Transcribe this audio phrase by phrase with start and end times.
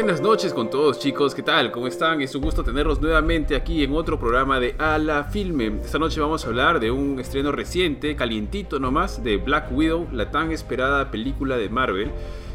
[0.00, 1.70] Buenas noches con todos chicos, ¿qué tal?
[1.70, 2.22] ¿Cómo están?
[2.22, 5.78] Es un gusto tenerlos nuevamente aquí en otro programa de A la Filme.
[5.84, 10.30] Esta noche vamos a hablar de un estreno reciente, calientito nomás, de Black Widow, la
[10.30, 12.10] tan esperada película de Marvel.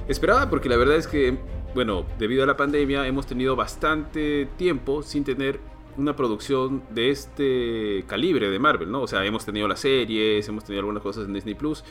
[0.07, 1.38] Esperada porque la verdad es que,
[1.75, 5.60] bueno, debido a la pandemia hemos tenido bastante tiempo sin tener
[5.97, 9.04] una producción de este calibre de Marvel, ¿no?
[9.04, 11.83] O sea, hemos tenido las series, hemos tenido algunas cosas en Disney Plus,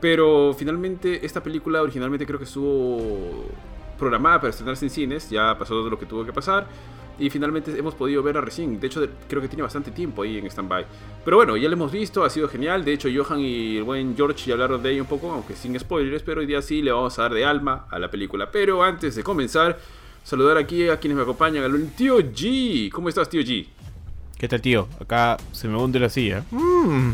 [0.00, 3.44] pero finalmente esta película originalmente creo que estuvo
[3.98, 6.66] programada para estrenarse en cines, ya pasó todo lo que tuvo que pasar
[7.18, 8.78] y finalmente hemos podido verla recién.
[8.78, 10.84] De hecho, creo que tiene bastante tiempo ahí en stand-by.
[11.24, 12.84] Pero bueno, ya la hemos visto, ha sido genial.
[12.84, 15.78] De hecho, Johan y el buen George ya hablaron de ella un poco, aunque sin
[15.78, 18.50] spoilers, pero hoy día sí le vamos a dar de alma a la película.
[18.50, 19.78] Pero antes de comenzar,
[20.22, 22.90] saludar aquí a quienes me acompañan, al tío G.
[22.90, 23.66] ¿Cómo estás, tío G?
[24.36, 24.86] ¿Qué tal, tío?
[25.00, 26.44] Acá se me hunde la silla.
[26.50, 27.12] Mm.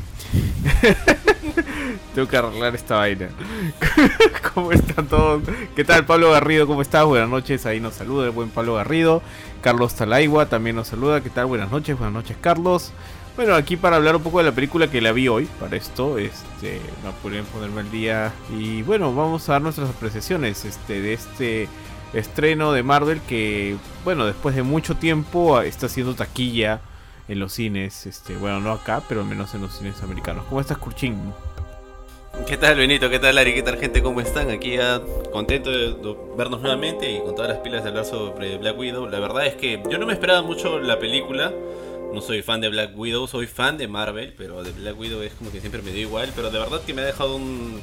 [2.15, 3.29] Tengo que arreglar esta vaina.
[4.55, 5.43] ¿Cómo están todos?
[5.75, 6.67] ¿Qué tal, Pablo Garrido?
[6.67, 7.05] ¿Cómo estás?
[7.05, 7.65] Buenas noches.
[7.65, 9.23] Ahí nos saluda el buen Pablo Garrido.
[9.63, 11.23] Carlos Talaigua también nos saluda.
[11.23, 11.47] ¿Qué tal?
[11.47, 11.97] Buenas noches.
[11.97, 12.93] Buenas noches, Carlos.
[13.35, 16.19] Bueno, aquí para hablar un poco de la película que la vi hoy, para esto,
[16.19, 18.31] este, no pueden ponerme al día.
[18.51, 21.69] Y bueno, vamos a dar nuestras apreciaciones este, de este
[22.13, 26.83] estreno de Marvel que, bueno, después de mucho tiempo está haciendo taquilla
[27.29, 30.45] en los cines, este, bueno, no acá, pero al menos en los cines americanos.
[30.51, 31.33] ¿Cómo estás, Kurchin?
[32.47, 33.11] ¿Qué tal, Benito?
[33.11, 33.55] ¿Qué tal, Ari?
[33.55, 34.03] ¿Qué tal, gente?
[34.03, 34.51] ¿Cómo están?
[34.51, 35.95] Aquí ya contento de
[36.37, 39.07] vernos nuevamente y con todas las pilas de hablar sobre Black Widow.
[39.07, 41.53] La verdad es que yo no me esperaba mucho la película.
[42.13, 45.35] No soy fan de Black Widow, soy fan de Marvel, pero de Black Widow es
[45.35, 46.33] como que siempre me dio igual.
[46.35, 47.81] Pero de verdad que me ha dejado un,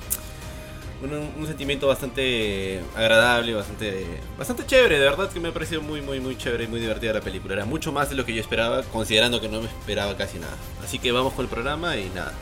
[1.03, 4.05] un, sentimiento bastante agradable, bastante,
[4.37, 4.99] bastante chévere.
[4.99, 7.53] De verdad que me ha parecido muy, muy, muy chévere y muy divertida la película.
[7.53, 10.57] Era mucho más de lo que yo esperaba, considerando que no me esperaba casi nada.
[10.83, 12.33] Así que vamos con el programa y nada.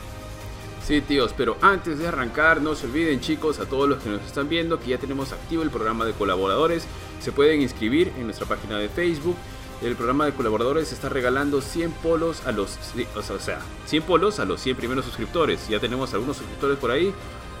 [0.88, 4.22] Sí, tíos, pero antes de arrancar, no se olviden, chicos, a todos los que nos
[4.22, 6.86] están viendo, que ya tenemos activo el programa de colaboradores.
[7.20, 9.36] Se pueden inscribir en nuestra página de Facebook.
[9.82, 12.78] El programa de colaboradores está regalando 100 polos a los,
[13.14, 15.68] o sea, 100 polos a los 100 primeros suscriptores.
[15.68, 17.12] Ya tenemos algunos suscriptores por ahí.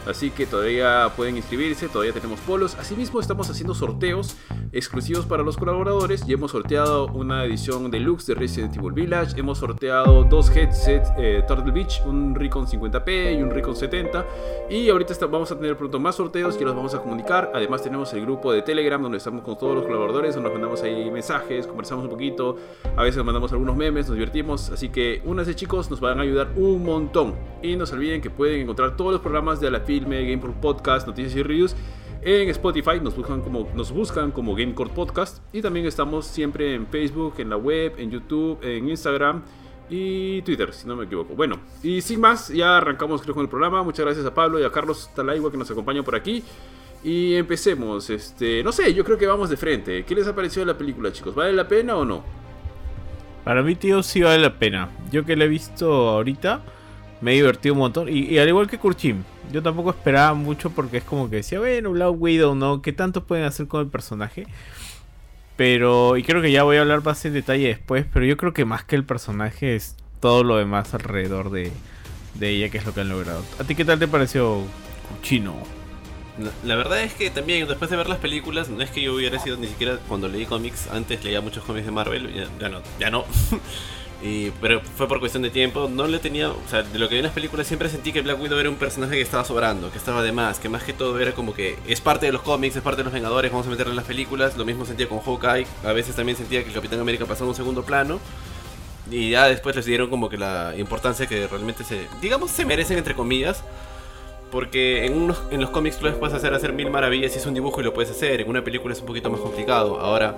[0.08, 2.74] Así que todavía pueden inscribirse, todavía tenemos polos.
[2.76, 4.36] Asimismo estamos haciendo sorteos
[4.72, 6.24] exclusivos para los colaboradores.
[6.26, 9.38] Y hemos sorteado una edición deluxe de Resident Evil Village.
[9.38, 14.24] Hemos sorteado dos headsets eh, Turtle Beach, un Recon 50p y un Recon 70.
[14.70, 17.52] Y ahorita vamos a tener pronto más sorteos que los vamos a comunicar.
[17.54, 20.82] Además tenemos el grupo de Telegram donde estamos con todos los colaboradores, donde nos mandamos
[20.82, 22.56] ahí mensajes, conversamos un poquito.
[22.96, 24.70] A veces mandamos algunos memes, nos divertimos.
[24.70, 27.34] Así que únanse chicos, nos van a ayudar un montón.
[27.62, 31.34] Y no se olviden que pueden encontrar todos los programas de la Filme, Podcast, Noticias
[31.34, 31.76] y Reviews
[32.22, 34.56] en Spotify nos buscan como, nos buscan como
[34.94, 39.42] Podcast y también estamos siempre en Facebook, en la web, en YouTube, en Instagram
[39.88, 41.34] y Twitter, si no me equivoco.
[41.34, 43.82] Bueno, y sin más, ya arrancamos creo con el programa.
[43.82, 46.42] Muchas gracias a Pablo y a Carlos Talaigua que nos acompañan por aquí.
[47.04, 50.04] Y empecemos, este, no sé, yo creo que vamos de frente.
[50.04, 51.34] ¿Qué les ha parecido la película, chicos?
[51.34, 52.24] ¿Vale la pena o no?
[53.44, 54.90] Para mí, tío, sí vale la pena.
[55.12, 56.62] Yo que la he visto ahorita,
[57.20, 58.08] me he divertido un montón.
[58.08, 61.90] Y, al igual que Kurchim, yo tampoco esperaba mucho porque es como que decía, bueno,
[61.90, 62.82] Black Widow, ¿no?
[62.82, 64.46] ¿Qué tanto pueden hacer con el personaje?
[65.56, 68.52] Pero, y creo que ya voy a hablar más en detalle después, pero yo creo
[68.52, 71.72] que más que el personaje es todo lo demás alrededor de,
[72.34, 73.42] de ella, que es lo que han logrado.
[73.58, 74.62] ¿A ti qué tal te pareció
[75.22, 75.56] Chino?
[76.64, 79.40] La verdad es que también después de ver las películas, no es que yo hubiera
[79.40, 82.80] sido ni siquiera cuando leí cómics, antes leía muchos cómics de Marvel, ya, ya no,
[83.00, 83.24] ya no.
[84.20, 85.88] Y, pero fue por cuestión de tiempo.
[85.88, 86.48] No le tenía.
[86.92, 89.14] De lo que vi en las películas siempre sentí que Black Widow era un personaje
[89.14, 92.00] que estaba sobrando, que estaba de más, que más que todo era como que es
[92.00, 94.56] parte de los cómics, es parte de los Vengadores, vamos a meterle en las películas.
[94.56, 95.66] Lo mismo sentía con Hawkeye.
[95.84, 98.18] A veces también sentía que el Capitán América pasaba a un segundo plano.
[99.10, 102.06] Y ya después les dieron como que la importancia que realmente se.
[102.20, 103.62] Digamos, se merecen, entre comillas.
[104.50, 107.54] Porque en, unos, en los cómics lo puedes hacer hacer mil maravillas si es un
[107.54, 108.40] dibujo y lo puedes hacer.
[108.40, 110.00] En una película es un poquito más complicado.
[110.00, 110.36] Ahora,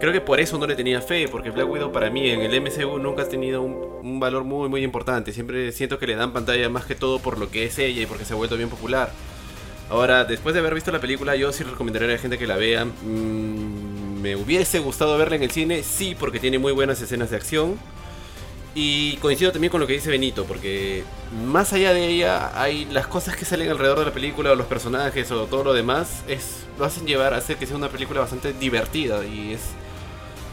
[0.00, 1.28] creo que por eso no le tenía fe.
[1.28, 4.82] Porque Black Widow para mí en el MCU nunca ha tenido un, valor muy, muy
[4.82, 5.32] importante.
[5.32, 8.06] Siempre siento que le dan pantalla más que todo por lo que es ella y
[8.06, 9.10] porque se ha vuelto bien popular.
[9.90, 12.56] Ahora, después de haber visto la película, yo sí recomendaría a la gente que la
[12.56, 12.84] vea.
[12.84, 17.36] Mm, me hubiese gustado verla en el cine, sí, porque tiene muy buenas escenas de
[17.36, 17.78] acción.
[18.74, 21.02] Y coincido también con lo que dice Benito, porque
[21.44, 24.66] más allá de ella hay las cosas que salen alrededor de la película, o los
[24.66, 28.20] personajes, o todo lo demás, es, lo hacen llevar a hacer que sea una película
[28.20, 29.60] bastante divertida y es,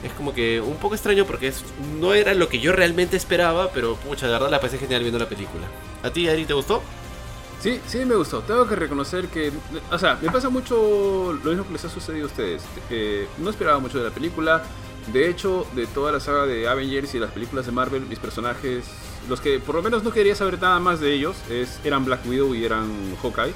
[0.04, 1.64] es como que un poco extraño porque es,
[2.00, 5.20] no era lo que yo realmente esperaba, pero pucha, de verdad la pasé genial viendo
[5.20, 5.68] la película.
[6.02, 6.82] ¿A ti, Ari, te gustó?
[7.62, 8.42] Sí, sí me gustó.
[8.42, 9.52] Tengo que reconocer que,
[9.92, 12.64] o sea, me pasa mucho lo mismo que les ha sucedido a ustedes.
[13.38, 14.64] no esperaba mucho de la película
[15.14, 18.86] de hecho, de toda la saga de Avengers y las películas de Marvel, mis personajes,
[19.30, 22.26] los que por lo menos no quería saber nada más de ellos, es, eran Black
[22.26, 22.90] Widow y eran
[23.22, 23.54] Hawkeye.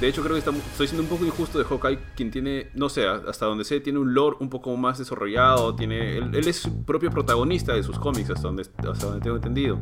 [0.00, 3.06] De hecho, creo que estoy siendo un poco injusto de Hawkeye, quien tiene, no sé,
[3.06, 5.74] hasta donde sé, tiene un lore un poco más desarrollado.
[5.74, 9.80] Tiene, él, es su propio protagonista de sus cómics, hasta donde, hasta donde tengo entendido.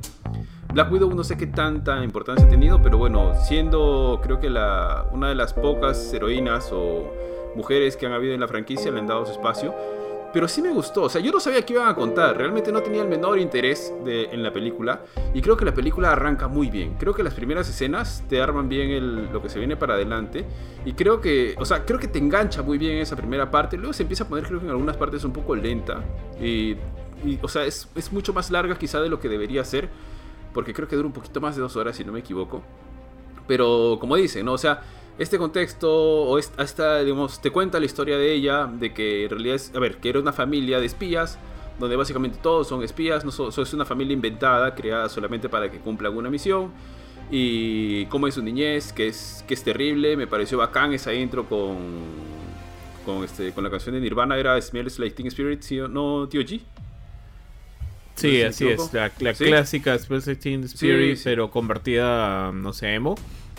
[0.72, 5.28] Black Widow no sé qué tanta importancia ha tenido, pero bueno, siendo creo que una
[5.28, 7.12] de las pocas heroínas o
[7.54, 9.74] mujeres que han habido en la franquicia, le han dado su espacio.
[10.36, 12.82] Pero sí me gustó, o sea, yo no sabía qué iban a contar, realmente no
[12.82, 15.02] tenía el menor interés en la película
[15.32, 16.96] y creo que la película arranca muy bien.
[16.98, 20.44] Creo que las primeras escenas te arman bien el, lo que se viene para adelante
[20.84, 23.94] y creo que, o sea, creo que te engancha muy bien esa primera parte, luego
[23.94, 26.04] se empieza a poner creo que en algunas partes un poco lenta
[26.38, 26.76] y,
[27.40, 29.88] o sea, es, es mucho más larga quizá de lo que debería ser
[30.52, 32.60] porque creo que dura un poquito más de dos horas si no me equivoco.
[33.48, 34.52] Pero como dice, ¿no?
[34.52, 34.82] O sea,
[35.18, 39.56] este contexto, o esta, digamos, te cuenta la historia de ella, de que en realidad
[39.56, 41.38] es, a ver, que era una familia de espías,
[41.78, 46.16] donde básicamente todos son espías, no es una familia inventada, creada solamente para que cumplan
[46.16, 46.70] una misión.
[47.30, 51.48] Y cómo es su niñez, que es, que es terrible, me pareció bacán esa intro
[51.48, 51.76] con,
[53.04, 56.42] con, este, con la canción de Nirvana, era Smells Like Teen Spirit, ¿sí, ¿no, tío
[56.42, 56.60] G?
[58.14, 63.16] Sí, así es, la, clásica Smells Like Teen Spirit, pero convertida, no sé, emo.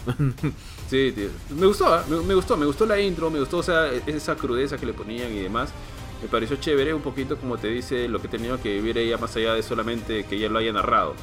[0.89, 1.29] Sí, tío.
[1.49, 2.05] Me gustó, ¿ah?
[2.07, 5.33] me, gustó, me gustó la intro, me gustó o sea, esa crudeza que le ponían
[5.33, 5.73] y demás.
[6.21, 9.35] Me pareció chévere, un poquito como te dice lo que tenía que vivir ella más
[9.35, 11.13] allá de solamente que ella lo haya narrado.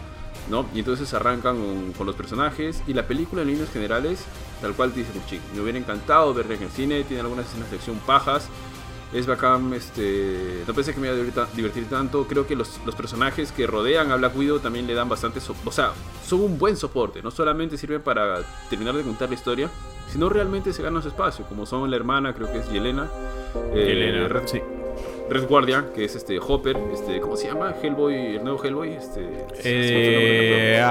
[0.50, 0.66] ¿no?
[0.74, 4.24] Y entonces arrancan con, los personajes y la película en líneas generales,
[4.60, 5.40] tal cual te dice Puchik.
[5.54, 8.48] Me hubiera encantado verla en el cine, tiene algunas escenas de acción pajas
[9.14, 13.52] es bacán, este, no pensé que me iba a divertir, tanto, creo que los, personajes
[13.52, 15.92] que rodean a Black Widow también le dan bastante, o sea,
[16.26, 19.70] son un buen soporte, no solamente sirven para terminar de contar la historia,
[20.10, 23.08] sino realmente se ganan su espacio, como son la hermana, creo que es Yelena,
[23.72, 24.60] eh, Yelena Red, sí.
[25.30, 27.72] Red Guardian, que es este Hopper, este, ¿cómo se llama?
[27.80, 30.82] Hellboy, el nuevo Hellboy, este, eh,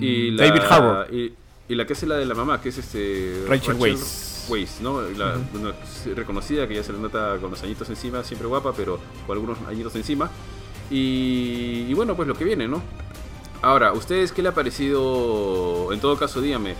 [0.00, 1.06] y David Harbour.
[1.14, 1.32] Y,
[1.68, 5.02] la que es la de la mamá, que es este Rachel Weisz Waze, ¿no?
[5.02, 5.36] La,
[6.14, 9.58] reconocida que ya se le nota con los añitos encima, siempre guapa, pero con algunos
[9.68, 10.30] añitos encima.
[10.90, 12.82] Y, bueno, pues lo que viene, ¿no?
[13.62, 15.92] Ahora, ¿ustedes qué le ha parecido?
[15.92, 16.74] En todo caso, dígame.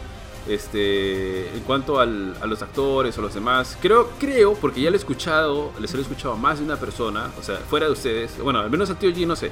[0.47, 4.99] Este, en cuanto a los actores o los demás, creo, creo, porque ya lo he
[4.99, 8.59] escuchado, les he escuchado a más de una persona, o sea, fuera de ustedes, bueno,
[8.59, 9.51] al menos a Tío G no sé,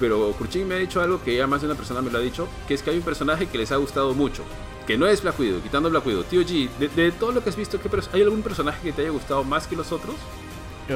[0.00, 2.22] pero Kurchin me ha dicho algo que ya más de una persona me lo ha
[2.22, 4.42] dicho, que es que hay un personaje que les ha gustado mucho,
[4.86, 6.24] que no es Black Widow, quitando Black Widow.
[6.24, 7.78] Tío G, de, todo lo que has visto,
[8.12, 10.16] ¿hay algún personaje que te haya gustado más que los otros?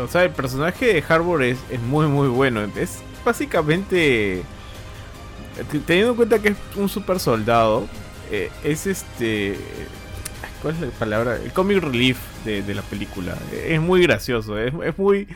[0.02, 2.62] O sea, el personaje de Harbor es, muy muy bueno.
[2.74, 4.42] Es básicamente,
[5.86, 7.86] teniendo en cuenta que es un super soldado,
[8.30, 9.56] eh, es este...
[10.62, 11.36] ¿Cuál es la palabra?
[11.36, 13.36] El comic relief de, la película.
[13.52, 15.28] Es muy gracioso, es, es muy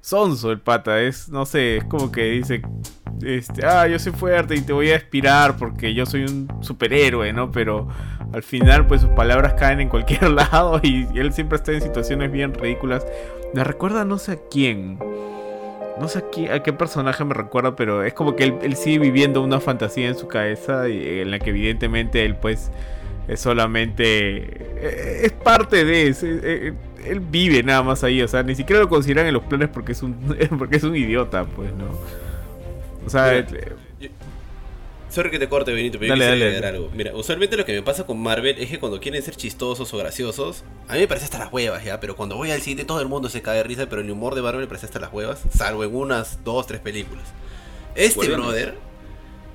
[0.00, 1.00] sonso el pata.
[1.02, 2.62] Es, no sé, es como que dice,
[3.24, 7.32] este, ah, yo soy fuerte y te voy a aspirar porque yo soy un superhéroe,
[7.32, 7.50] ¿no?
[7.50, 7.88] Pero
[8.32, 12.30] al final, pues sus palabras caen en cualquier lado y, él siempre está en situaciones
[12.30, 13.06] bien ridículas.
[13.54, 14.98] Me recuerda no sé a quién.
[15.98, 19.42] No sé a a qué personaje me recuerda, pero es como que él, sigue viviendo
[19.42, 22.70] una fantasía en su cabeza y, en la que evidentemente él pues
[23.28, 24.36] es solamente...
[24.76, 26.08] Eh, es parte de...
[26.08, 26.26] eso
[27.06, 29.92] él vive nada más ahí, o sea, ni siquiera lo consideran en los planes porque
[29.92, 30.14] es un,
[30.58, 31.86] porque es un idiota, pues, ¿no?
[33.06, 34.10] O sea, Mira, eh,
[35.08, 36.90] Sorry que te corte, Benito, pero dale, dale, algo.
[36.92, 39.96] Mira, usualmente lo que me pasa con Marvel es que cuando quieren ser chistosos o
[39.96, 42.00] graciosos, a mí me parece hasta las huevas, ¿ya?
[42.00, 44.34] Pero cuando voy al cine todo el mundo se cae de risa, pero el humor
[44.34, 47.24] de Marvel me parece hasta las huevas, salvo en unas, dos, tres películas.
[47.94, 48.76] Este brother,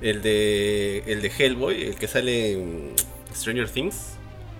[0.00, 2.94] el de, el de Hellboy, el que sale en
[3.32, 4.14] Stranger Things,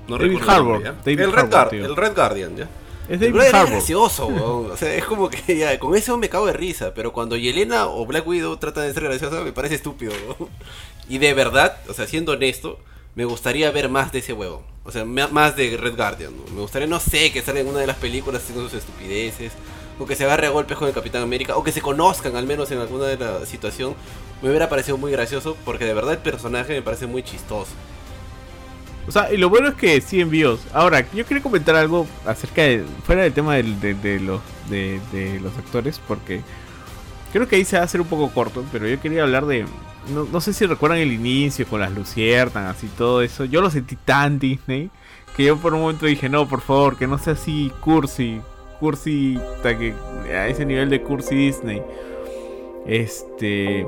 [0.09, 0.83] no David Harbour.
[1.05, 2.69] el, Red el Red Guardian, ¿ya?
[3.09, 6.53] Es David Es gracioso, O sea, es como que ya, con eso me cago de
[6.53, 6.95] risa.
[6.95, 10.13] Pero cuando Yelena o Black Widow tratan de ser graciosa, me parece estúpido,
[11.09, 12.79] Y de verdad, o sea, siendo honesto,
[13.15, 14.63] me gustaría ver más de ese huevo.
[14.85, 16.33] O sea, más de Red Guardian.
[16.55, 19.53] Me gustaría, no sé, que salga en una de las películas haciendo sus estupideces.
[19.99, 21.57] O que se agarre a golpes con el Capitán América.
[21.57, 23.95] O que se conozcan al menos en alguna de la situación.
[24.41, 25.57] Me hubiera parecido muy gracioso.
[25.65, 27.71] Porque de verdad el personaje me parece muy chistoso.
[29.07, 30.61] O sea, y lo bueno es que sí envíos.
[30.73, 32.85] Ahora, yo quería comentar algo acerca de.
[33.05, 33.63] fuera del tema de,
[34.21, 36.41] los, de, los actores, porque
[37.33, 39.67] creo que ahí se va a hacer un poco corto, pero yo quería hablar de.
[40.09, 43.45] No, sé si recuerdan el inicio con las luciernas y todo eso.
[43.45, 44.91] Yo lo sentí tan Disney
[45.37, 48.41] que yo por un momento dije, no, por favor, que no sea así cursi.
[48.81, 49.95] Cursi, que
[50.35, 51.83] a ese nivel de cursi Disney.
[52.87, 53.87] Este.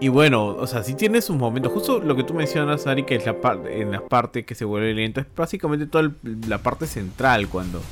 [0.00, 1.72] Y bueno, o sea, si tiene sus momentos.
[1.72, 4.64] Justo lo que tú mencionas, Ari, que es la parte en la parte que se
[4.64, 6.12] vuelve lenta, es básicamente toda
[6.46, 7.82] la parte central cuando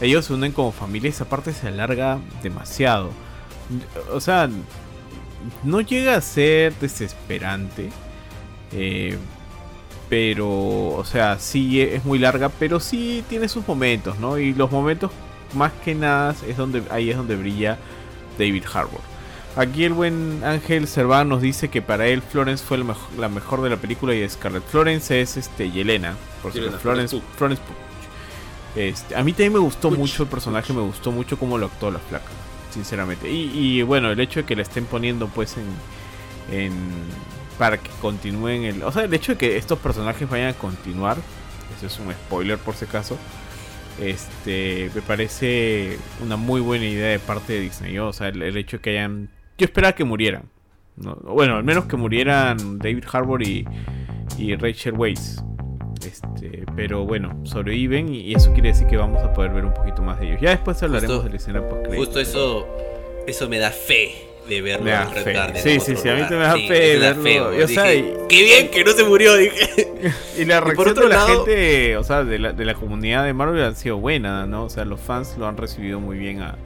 [0.00, 1.10] ellos se unen como familia.
[1.10, 3.10] Esa parte se alarga demasiado.
[4.12, 4.48] O sea,
[5.62, 7.92] no llega a ser desesperante.
[8.72, 9.18] Eh,
[10.08, 10.48] Pero,
[10.94, 14.38] o sea, sí es muy larga, pero sí tiene sus momentos, ¿no?
[14.38, 15.10] Y los momentos,
[15.52, 17.80] más que nada, es donde, ahí es donde brilla
[18.38, 19.00] David Harbour.
[19.56, 23.70] Aquí el buen Ángel Cerván nos dice que para él Florence fue la mejor, de
[23.70, 26.14] la película y Scarlett Florence es este Yelena.
[26.42, 27.62] Por Yelena, Florence, Florence,
[28.76, 31.90] este, a mí también me gustó mucho el personaje, me gustó mucho cómo lo actuó
[31.90, 32.28] la flaca,
[32.72, 33.30] sinceramente.
[33.30, 36.74] Y, bueno, el hecho de que la estén poniendo pues en, en
[37.58, 41.16] para que continúen el, o sea, el hecho de que estos personajes vayan a continuar,
[41.74, 43.16] eso es un spoiler por si acaso.
[43.98, 48.76] Este, me parece una muy buena idea de parte de Disney, o sea, el, hecho
[48.76, 50.44] de que hayan yo esperaba que murieran.
[50.96, 53.66] Bueno, al menos que murieran David Harbour y,
[54.38, 55.42] y Rachel Weisz.
[56.06, 60.02] Este, pero bueno, sobreviven y eso quiere decir que vamos a poder ver un poquito
[60.02, 60.40] más de ellos.
[60.40, 62.68] Ya después hablaremos de la escena post Justo eso,
[63.26, 65.62] eso me da fe de verlo en Red Garden.
[65.62, 68.28] Sí, sí, sí, a mí te me da fe de verlo.
[68.28, 69.88] qué bien que no se murió, dije.
[70.38, 73.62] y la reacción de la gente, o sea, de la, de la comunidad de Marvel
[73.64, 74.64] ha sido buena, ¿no?
[74.64, 76.56] O sea, los fans lo han recibido muy bien a,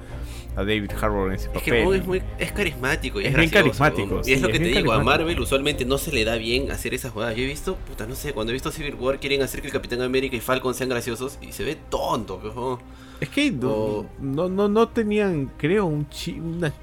[0.57, 1.75] a David Harbour en ese papel.
[1.75, 4.21] Es que es, muy, es carismático y es, bien carismático.
[4.25, 6.95] Y es lo que te digo, a Marvel usualmente no se le da bien hacer
[6.95, 7.37] esas jugadas.
[7.37, 9.73] Yo he visto, puta, no sé, cuando he visto Civil War quieren hacer que el
[9.73, 12.81] Capitán América y Falcon sean graciosos y se ve tonto, pero...
[13.21, 16.07] Es que no, no, no, tenían, creo, un,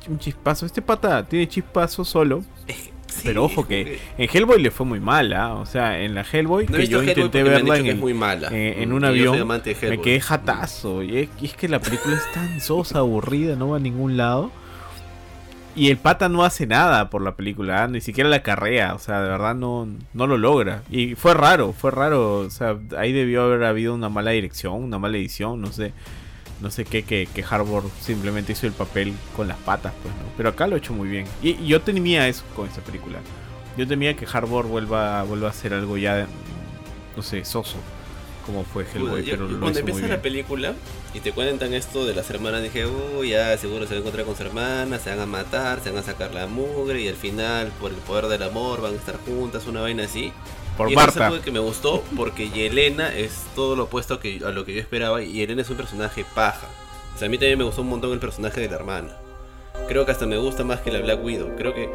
[0.07, 0.67] un chispazo.
[0.67, 2.43] Este pata tiene chispazo solo.
[2.67, 2.91] Es
[3.23, 6.87] pero ojo que en Hellboy le fue muy mala, o sea, en la Hellboy que
[6.87, 8.49] yo intenté verla en, muy mala.
[8.51, 11.03] Eh, en un avión, me quedé jatazo.
[11.03, 14.51] Y es, que la película es tan sosa, aburrida, no va a ningún lado.
[15.75, 17.87] Y el pata no hace nada por la película, ¿ah?
[17.87, 20.81] ni siquiera la carrea, o sea, de verdad no, no lo logra.
[20.89, 24.97] Y fue raro, fue raro, o sea, ahí debió haber habido una mala dirección, una
[24.97, 25.93] mala edición, no sé
[26.61, 30.21] no sé qué, que, que Harbour simplemente hizo el papel con las patas, pues, ¿no?
[30.35, 31.25] Pero acá lo ha hecho muy bien.
[31.41, 33.19] Y, yo temía eso con esta película.
[33.77, 36.27] Yo temía que Harbour vuelva, vuelva a hacer algo ya,
[37.15, 37.77] no sé, soso,
[38.47, 40.73] como fue Hellboy, pero lo Cuando empieza la película
[41.13, 44.25] y te cuentan esto de las hermanas, dije, uy, ya seguro se va a encontrar
[44.25, 47.15] con su hermana, se van a matar, se van a sacar la mugre y al
[47.15, 50.31] final, por el poder del amor, van a estar juntas, una vaina así.
[50.77, 51.29] Por y Marta.
[51.43, 55.21] que me gustó porque Yelena es todo lo opuesto que, a lo que yo esperaba
[55.21, 56.67] y Yelena es un personaje paja.
[57.13, 59.09] O sea, a mí también me gustó un montón el personaje de la hermana.
[59.87, 61.55] Creo que hasta me gusta más que la Black Widow.
[61.57, 61.89] Creo que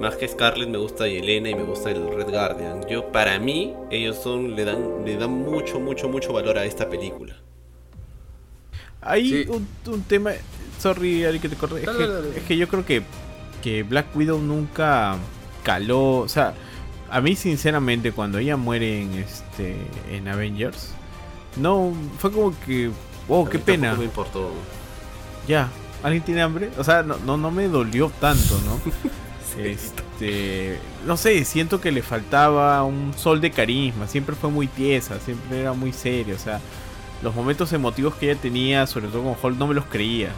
[0.00, 2.86] más que Scarlet me gusta Yelena y me gusta el Red Guardian.
[2.88, 6.88] Yo, para mí, ellos son le dan, le dan mucho, mucho, mucho valor a esta
[6.88, 7.36] película.
[9.00, 10.32] Hay un, tema.
[10.78, 11.84] Sorry, Ari, que te corté.
[12.36, 13.02] Es, que, yo creo que,
[13.62, 15.16] que Black Widow nunca
[15.62, 16.18] caló.
[16.18, 16.54] O sea,
[17.10, 19.76] a mí sinceramente cuando ella muere en este
[20.10, 20.92] en Avengers,
[21.56, 22.90] no fue como que,
[23.28, 23.94] oh, qué pena.
[23.94, 24.50] me importó.
[25.46, 25.68] Ya,
[26.02, 26.70] ¿alguien tiene hambre?
[26.78, 28.80] O sea, no no, no me dolió tanto, ¿no?
[29.58, 35.20] este, no sé, siento que le faltaba un sol de carisma, siempre fue muy tiesa,
[35.20, 36.60] siempre era muy seria, o sea,
[37.22, 40.30] los momentos emotivos que ella tenía, sobre todo con Hulk, no me los creía.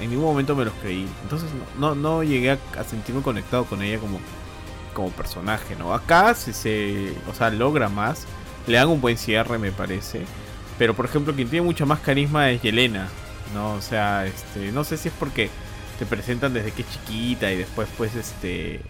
[0.00, 1.08] En ningún momento me los creí.
[1.24, 1.48] Entonces
[1.78, 4.20] no, no, llegué a sentirme conectado con ella como
[4.98, 5.94] como personaje, ¿no?
[5.94, 8.26] Acá se, se, o sea, logra más,
[8.66, 10.22] le dan un buen cierre, me parece.
[10.76, 13.06] Pero por ejemplo, quien tiene mucha más carisma es Yelena,
[13.54, 13.74] ¿no?
[13.74, 15.50] O sea, este, no sé si es porque
[15.98, 18.80] te presentan desde que es chiquita y después pues este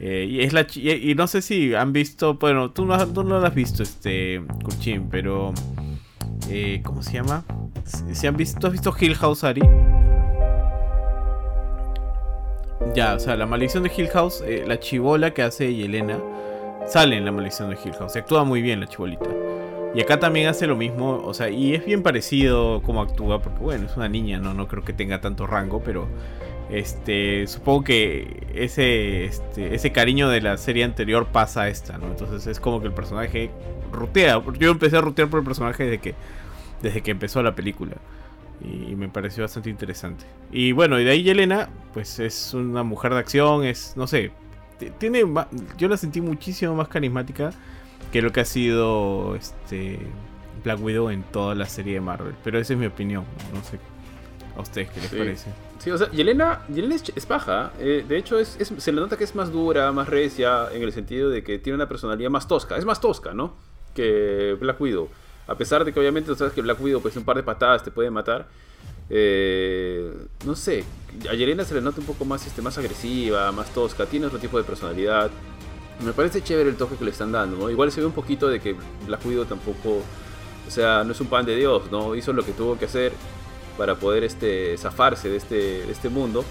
[0.00, 3.40] eh, y es la y, no sé si han visto, bueno, tú no, tú no
[3.40, 5.52] lo has visto este Kuchin, pero
[6.48, 7.44] eh, ¿cómo se llama?
[8.12, 9.62] Si, han visto, has visto Hill House Ari?
[12.94, 16.18] Ya, o sea, la maldición de Hill House, eh, la chivola que hace Yelena,
[16.86, 18.12] sale en la maldición de Hill House.
[18.12, 19.28] Se actúa muy bien la chibolita.
[19.94, 23.58] Y acá también hace lo mismo, o sea, y es bien parecido como actúa, porque
[23.58, 26.06] bueno, es una niña, no, no creo que tenga tanto rango, pero
[26.70, 32.06] este, supongo que ese, este, ese cariño de la serie anterior pasa a esta, ¿no?
[32.06, 33.50] Entonces es como que el personaje
[33.90, 34.42] rutea.
[34.58, 36.14] Yo empecé a rutear por el personaje desde que,
[36.82, 37.96] desde que empezó la película
[38.60, 40.24] y me pareció bastante interesante.
[40.52, 44.32] Y bueno, y de ahí Yelena, pues es una mujer de acción, es, no sé,
[44.98, 45.24] tiene,
[45.76, 47.50] yo la sentí muchísimo más carismática
[48.12, 49.98] que lo que ha sido este
[50.64, 52.34] Black Widow en toda la serie de Marvel.
[52.44, 53.24] Pero esa es mi opinión,
[53.54, 53.78] no sé
[54.56, 55.50] a ustedes qué les parece.
[55.78, 57.72] Sí, o sea, Yelena, Yelena es, paja.
[57.78, 60.92] Eh, de hecho, es, se le nota que es más dura, más recia, en el
[60.92, 62.76] sentido de que tiene una personalidad más tosca.
[62.76, 63.54] Es más tosca, ¿no?
[63.94, 65.08] Que Black Widow.
[65.46, 67.84] A pesar de que obviamente tú sabes que Black Widow pues un par de patadas
[67.84, 68.48] te puede matar.
[69.10, 70.12] Eh,
[70.44, 70.84] no sé,
[71.30, 74.38] a Yelena se le nota un poco más, este, más agresiva, más tosca, tiene otro
[74.38, 75.30] tipo de personalidad.
[76.04, 77.70] Me parece chévere el toque que le están dando, ¿no?
[77.70, 78.76] Igual se ve un poquito de que
[79.06, 80.02] Black Widow tampoco,
[80.66, 82.14] o sea, no es un pan de Dios, ¿no?
[82.14, 83.12] Hizo lo que tuvo que hacer
[83.76, 86.44] para poder este, zafarse de este, de este mundo.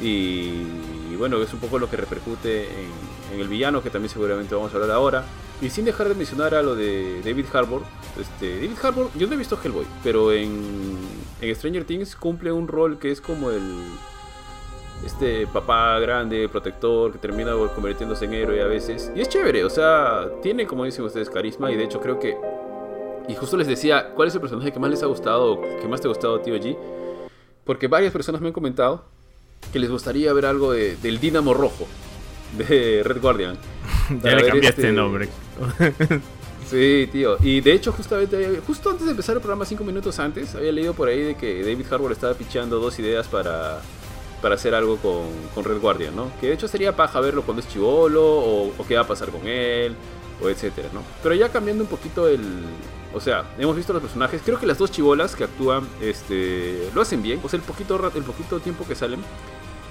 [0.00, 4.54] Y, bueno, es un poco lo que repercute en, en el villano, que también seguramente
[4.54, 5.24] vamos a hablar ahora.
[5.60, 7.82] Y sin dejar de mencionar a lo de David Harbour.
[8.18, 10.96] Este, David Harbour, yo no he visto Hellboy, pero en,
[11.40, 13.62] en Stranger Things cumple un rol que es como el
[15.04, 19.10] este papá grande, protector, que termina convirtiéndose en héroe a veces.
[19.14, 21.70] Y es chévere, o sea, tiene, como dicen ustedes, carisma.
[21.70, 22.36] Y de hecho creo que...
[23.28, 26.00] Y justo les decía, ¿cuál es el personaje que más les ha gustado, que más
[26.00, 26.76] te ha gustado, tío G?
[27.64, 29.04] Porque varias personas me han comentado
[29.72, 31.86] que les gustaría ver algo de, del Dínamo Rojo,
[32.58, 33.56] de Red Guardian.
[34.22, 34.92] ya le cambiaste este...
[34.92, 35.28] nombre.
[36.70, 37.36] Sí, tío.
[37.42, 40.94] Y de hecho, justamente, justo antes de empezar el programa, cinco minutos antes, había leído
[40.94, 43.80] por ahí de que David Harbour estaba pichando dos ideas para
[44.40, 46.30] para hacer algo con, con, Red Guardian, ¿no?
[46.40, 49.46] Que de hecho sería paja verlo cuando es chivolo o, qué va a pasar con
[49.46, 49.94] él,
[50.42, 51.02] o etcétera, ¿no?
[51.22, 52.40] Pero ya cambiando un poquito el...
[53.12, 57.02] O sea, hemos visto los personajes, creo que las dos chivolas que actúan, este, lo
[57.02, 59.20] hacen bien, o sea, el poquito, el poquito tiempo que salen,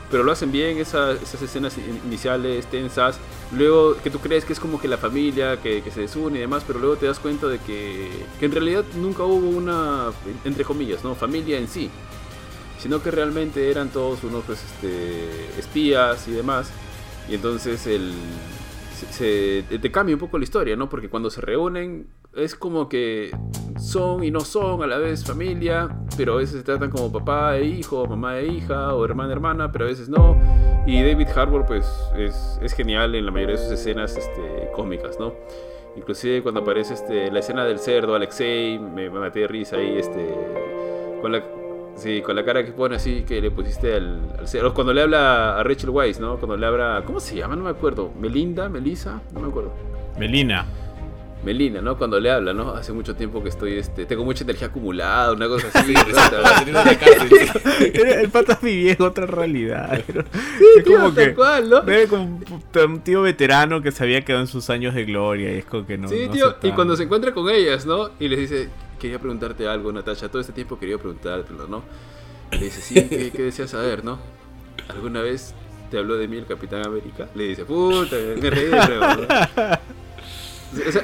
[0.10, 3.20] pero lo hacen bien, esas, esas escenas iniciales tensas,
[3.52, 6.42] luego que tú crees que es como que la familia que, que, se desune y
[6.42, 10.12] demás, pero luego te das cuenta de que, que en realidad nunca hubo una,
[10.46, 11.14] entre comillas, ¿no?
[11.14, 11.92] Familia en sí
[12.80, 16.72] sino que realmente eran todos unos pues, este, espías y demás.
[17.30, 18.14] Y entonces el,
[19.12, 20.90] se, te cambia un poco la historia, ¿no?
[20.90, 23.32] Porque cuando se reúnen es como que
[23.78, 27.58] son y no son a la vez familia, pero a veces se tratan como papá
[27.58, 30.38] e hijo, mamá e hija, o hermana e hermana, pero a veces no.
[30.88, 31.86] Y David Harbour pues
[32.18, 35.34] es, es genial en la mayoría de sus escenas este, cómicas, ¿no?
[35.98, 39.98] Inclusive cuando aparece este, la escena del cerdo, Alexei, me, me maté de risa ahí,
[39.98, 40.34] este,
[41.22, 41.44] con la,
[42.00, 45.60] Sí, con la cara que pone así que le pusiste al, al Cuando le habla
[45.60, 46.38] a Rachel Weisz, ¿no?
[46.38, 47.04] Cuando le habla.
[47.06, 47.58] ¿Cómo se llama?
[47.58, 48.12] No me acuerdo.
[48.20, 48.70] ¿Melinda?
[48.70, 49.22] ¿Melissa?
[49.34, 49.74] No me acuerdo.
[50.18, 50.66] Melina.
[51.44, 51.98] Melina, ¿no?
[51.98, 52.72] Cuando le habla, ¿no?
[52.72, 55.94] Hace mucho tiempo que estoy, este, tengo mucha energía acumulada, una cosa así.
[57.94, 60.04] el pata es mi viejo, otra realidad.
[60.06, 61.82] Sí, como que, cual, ¿no?
[61.84, 62.42] Ve como
[62.86, 65.86] un tío veterano que se había quedado en sus años de gloria y es como
[65.86, 66.10] que no.
[66.10, 68.10] Sí, tío, y cuando se encuentra con ellas, ¿no?
[68.20, 68.70] Y les dice,
[69.00, 70.30] quería preguntarte algo, Natasha.
[70.30, 71.84] Todo este tiempo quería preguntártelo, ¿no?
[72.52, 74.20] Le dice, sí, ¿qué, deseas saber, no?
[74.90, 75.54] ¿Alguna vez
[75.90, 77.30] te habló de mí el Capitán América?
[77.36, 78.72] Le dice, puta, me reí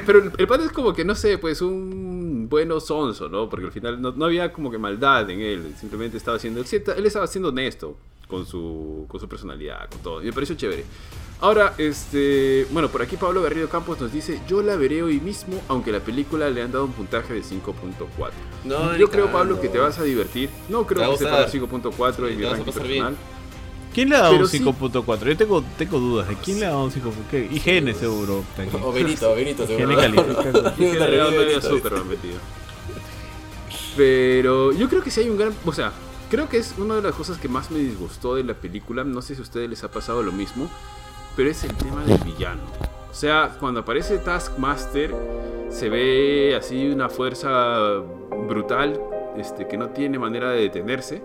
[0.06, 3.50] pero el, padre es como que, no sé, pues un bueno sonso, ¿no?
[3.50, 5.74] Porque al final no, había como que maldad en él.
[5.80, 6.62] Simplemente estaba haciendo...
[6.62, 10.22] Él, estaba siendo honesto con su, con su personalidad, con todo.
[10.22, 10.86] Y me pareció chévere.
[11.42, 15.62] Ahora, este, bueno, por aquí Pablo Garrido Campos nos dice, yo la veré hoy mismo,
[15.68, 18.32] aunque la película le han dado un puntaje de 5.4.
[18.64, 20.50] No, yo creo, Pablo, que te vas a divertir.
[20.70, 23.16] No creo que sepa 5.4 en mi ranking personal.
[23.94, 25.26] ¿Quién le ha dado un 5.4?
[25.26, 27.52] Yo tengo, tengo dudas de quién le ha dado un 5.4.
[27.52, 28.44] IGN seguro.
[28.84, 29.92] O Benito, o Benito seguro.
[29.92, 30.74] IGN califica.
[30.78, 32.40] IGN súper metido.
[33.96, 35.54] Pero yo creo que sí hay un gran...
[35.66, 35.94] O sea,
[36.36, 39.06] creo que es una de las cosas que más me disgustó de la película.
[39.06, 40.70] No sé si a ustedes les ha pasado lo mismo
[41.36, 42.62] pero es el tema del villano.
[43.10, 45.16] O sea, cuando aparece Taskmaster,
[45.70, 48.02] se ve así una fuerza
[48.48, 49.00] brutal,
[49.38, 51.22] este, que no tiene manera de detenerse,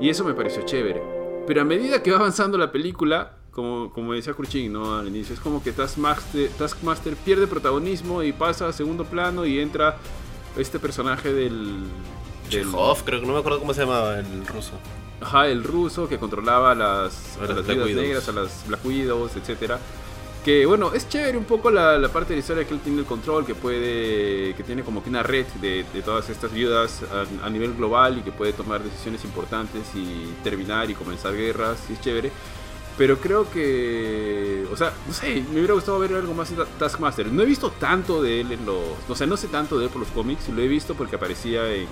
[0.00, 1.02] y eso me pareció chévere.
[1.46, 4.96] Pero a medida que va avanzando la película, como, como decía Kurchin ¿no?
[4.96, 9.58] al inicio, es como que Taskmaster, Taskmaster pierde protagonismo y pasa a segundo plano y
[9.58, 9.96] entra
[10.56, 11.84] este personaje del...
[12.50, 12.66] del...
[13.04, 14.72] creo que no me acuerdo cómo se llamaba el ruso.
[15.20, 19.78] Ajá, el ruso que controlaba las, a las vidas negras, a las Black Widows, etcétera.
[20.44, 23.04] Que bueno, es chévere un poco la, parte de la historia que él tiene el
[23.04, 27.02] control, que puede, que tiene como que una red de, todas estas viudas
[27.42, 31.94] a, nivel global y que puede tomar decisiones importantes y terminar y comenzar guerras, y
[31.94, 32.30] es chévere.
[32.96, 37.30] Pero creo que, o sea, no sé, me hubiera gustado ver algo más de Taskmaster.
[37.30, 39.90] No he visto tanto de él en los, o sea, no sé tanto de él
[39.90, 41.86] por los cómics, lo he visto porque aparecía en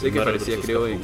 [0.00, 1.00] Sé que aparecía, creo, en.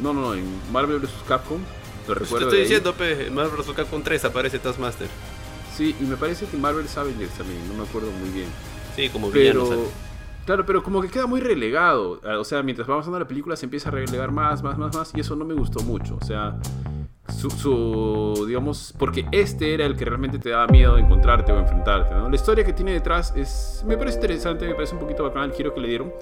[0.00, 1.10] No, no, no, en Marvel vs.
[1.26, 1.60] Capcom.
[2.06, 2.38] Lo recuerdo.
[2.38, 3.74] Te estoy diciendo, pe, en Marvel vs.
[3.74, 5.08] Capcom 3 aparece Taskmaster.
[5.76, 8.48] Sí, y me parece que Marvel Avengers también, no me acuerdo muy bien.
[8.96, 9.86] Sí, como pero,
[10.44, 12.20] Claro, pero como que queda muy relegado.
[12.38, 15.12] O sea, mientras va avanzando la película se empieza a relegar más, más, más, más.
[15.14, 16.16] Y eso no me gustó mucho.
[16.20, 16.58] O sea,
[17.36, 21.58] su, su, digamos, porque este era el que realmente te daba miedo de encontrarte o
[21.58, 22.28] enfrentarte, ¿no?
[22.28, 25.52] La historia que tiene detrás es, me parece interesante, me parece un poquito bacán el
[25.52, 26.12] giro que le dieron,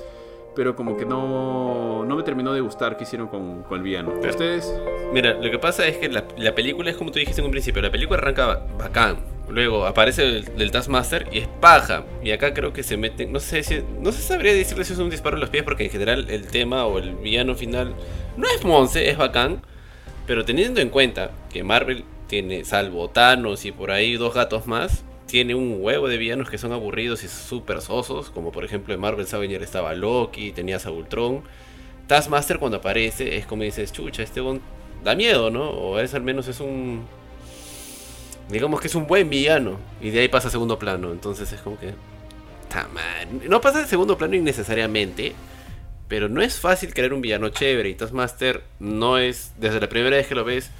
[0.56, 4.14] pero como que no, no me terminó de gustar que hicieron con, con el villano.
[4.18, 4.74] ¿Ustedes?
[5.12, 7.50] Mira, lo que pasa es que la, la, película es como tú dijiste en un
[7.50, 9.18] principio, la película arranca bacán,
[9.50, 13.38] luego aparece el, el, Taskmaster y es paja, y acá creo que se meten, no
[13.38, 15.90] sé si, no se sabría decirle si es un disparo en los pies, porque en
[15.90, 17.94] general el tema o el villano final
[18.38, 19.60] no es Monse, es bacán,
[20.26, 25.04] pero teniendo en cuenta que Marvel tiene salvo Thanos y por ahí dos gatos más,
[25.26, 29.00] tiene un huevo de villanos que son aburridos y súper sosos, como por ejemplo en
[29.00, 31.42] Marvel Avenger estaba Loki, tenías a Ultron.
[32.06, 34.60] Taskmaster cuando aparece es como dices, chucha, este bon
[35.02, 35.68] da miedo, ¿no?
[35.70, 37.04] O es al menos es un...
[38.48, 41.60] Digamos que es un buen villano y de ahí pasa a segundo plano, entonces es
[41.60, 41.94] como que...
[42.62, 43.48] puta madre.
[43.48, 45.34] No pasa de segundo plano innecesariamente.
[46.08, 47.88] Pero no es fácil crear un villano chévere.
[47.88, 50.70] Y Taskmaster no es, desde la primera vez que lo ves,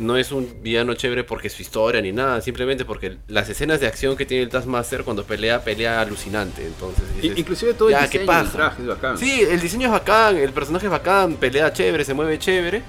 [0.00, 2.40] no es un villano chévere porque su historia ni nada.
[2.40, 6.64] Simplemente porque las escenas de acción que tiene el Taskmaster cuando pelea, pelea alucinante.
[6.66, 8.52] Entonces, dices, Inclusive todo el ya, diseño ¿qué del pasa?
[8.52, 9.18] traje es bacán.
[9.18, 12.82] Sí, el diseño es bacán, el personaje es bacán, pelea chévere, se mueve chévere.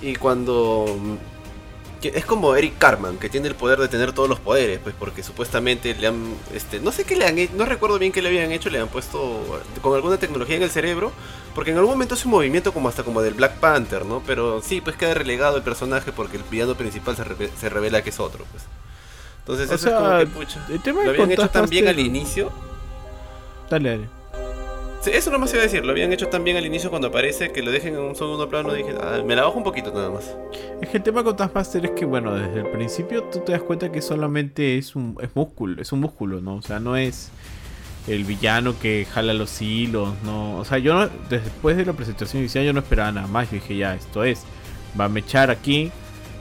[0.00, 0.86] Y cuando.
[2.02, 5.22] es como Eric Carman, que tiene el poder de tener todos los poderes, pues porque
[5.22, 6.34] supuestamente le han.
[6.54, 8.78] Este, no sé qué le han hecho, no recuerdo bien qué le habían hecho, le
[8.78, 11.12] han puesto con alguna tecnología en el cerebro.
[11.54, 14.22] Porque en algún momento hace un movimiento como hasta como del Black Panther, ¿no?
[14.26, 17.24] Pero sí, pues queda relegado el personaje porque el villano principal se,
[17.56, 18.64] se revela que es otro, pues.
[19.40, 20.66] Entonces O eso es como que pucha.
[20.70, 22.50] el tema Lo habían hecho tan bien al inicio.
[23.70, 24.08] Dale, dale.
[25.00, 27.52] Sí, eso nomás iba a decir, lo habían hecho tan bien al inicio cuando aparece
[27.52, 28.72] que lo dejen en un segundo plano.
[28.72, 30.34] Dije, ah, me la bajo un poquito nada más.
[30.80, 33.60] Es que el tema con Taskmaster es que, bueno, desde el principio tú te das
[33.62, 36.56] cuenta que solamente es un es músculo, es un músculo, ¿no?
[36.56, 37.30] O sea, no es
[38.06, 40.56] el villano que jala los hilos, ¿no?
[40.58, 43.48] O sea, yo no- después de la presentación inicial yo no esperaba nada más.
[43.50, 44.42] Yo dije, ya, esto es,
[44.98, 45.90] va a mechar aquí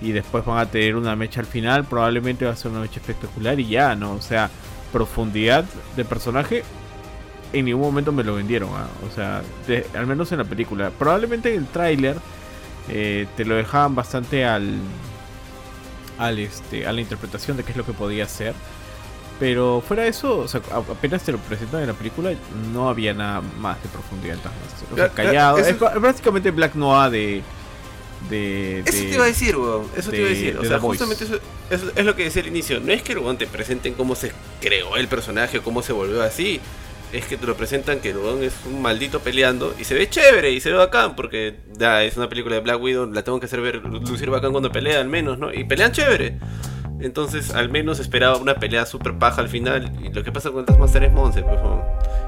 [0.02, 3.00] y después van a tener una mecha al final, probablemente va a ser una mecha
[3.00, 4.14] espectacular y ya, ¿no?
[4.14, 4.50] O sea,
[4.92, 5.64] profundidad
[5.96, 6.64] de personaje
[7.54, 8.88] en ningún momento me lo vendieron, ¿ah?
[9.10, 9.44] o sea,
[9.96, 10.90] al menos en la película.
[10.90, 12.18] Probablemente en el tráiler
[12.90, 14.78] eh, te lo dejaban bastante al,
[16.18, 18.54] al este, a la interpretación de qué es lo que podía ser.
[19.44, 22.32] Pero fuera de eso, o sea, apenas te lo presentan en la película,
[22.72, 24.88] no había nada más de profundidad en Taskmaster.
[24.94, 25.58] O sea, callado.
[25.58, 25.76] eso- Es
[26.52, 27.42] Black Noir de.
[28.30, 29.86] de, Eso de- te iba a decir, weón.
[29.98, 30.58] Eso te iba a de- decir.
[30.58, 32.80] O sea, justamente eso, eso es lo que decía al inicio.
[32.80, 36.62] No es que weón, te presenten cómo se creó el personaje, cómo se volvió así.
[37.12, 40.10] Es que te lo presentan que el weón es un maldito peleando y se ve
[40.10, 43.42] chévere y se ve bacán porque ya es una película de Black Widow, la tengo
[43.42, 45.54] que hacer ver lucir bacán cuando pelea al menos, ¿no?
[45.54, 46.40] Y pelean chévere.
[47.00, 49.92] Entonces, al menos esperaba una pelea super paja al final.
[50.02, 51.44] Y lo que pasa con Taskmaster es Monse.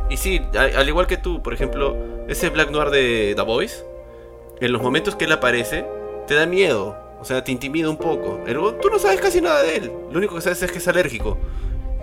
[0.09, 1.95] Y sí, al, al igual que tú, por ejemplo,
[2.27, 3.83] ese Black Noir de The Voice,
[4.59, 5.85] en los momentos que él aparece,
[6.27, 6.97] te da miedo.
[7.19, 8.43] O sea, te intimida un poco.
[8.45, 9.91] El tú no sabes casi nada de él.
[10.11, 11.37] Lo único que sabes es que es alérgico.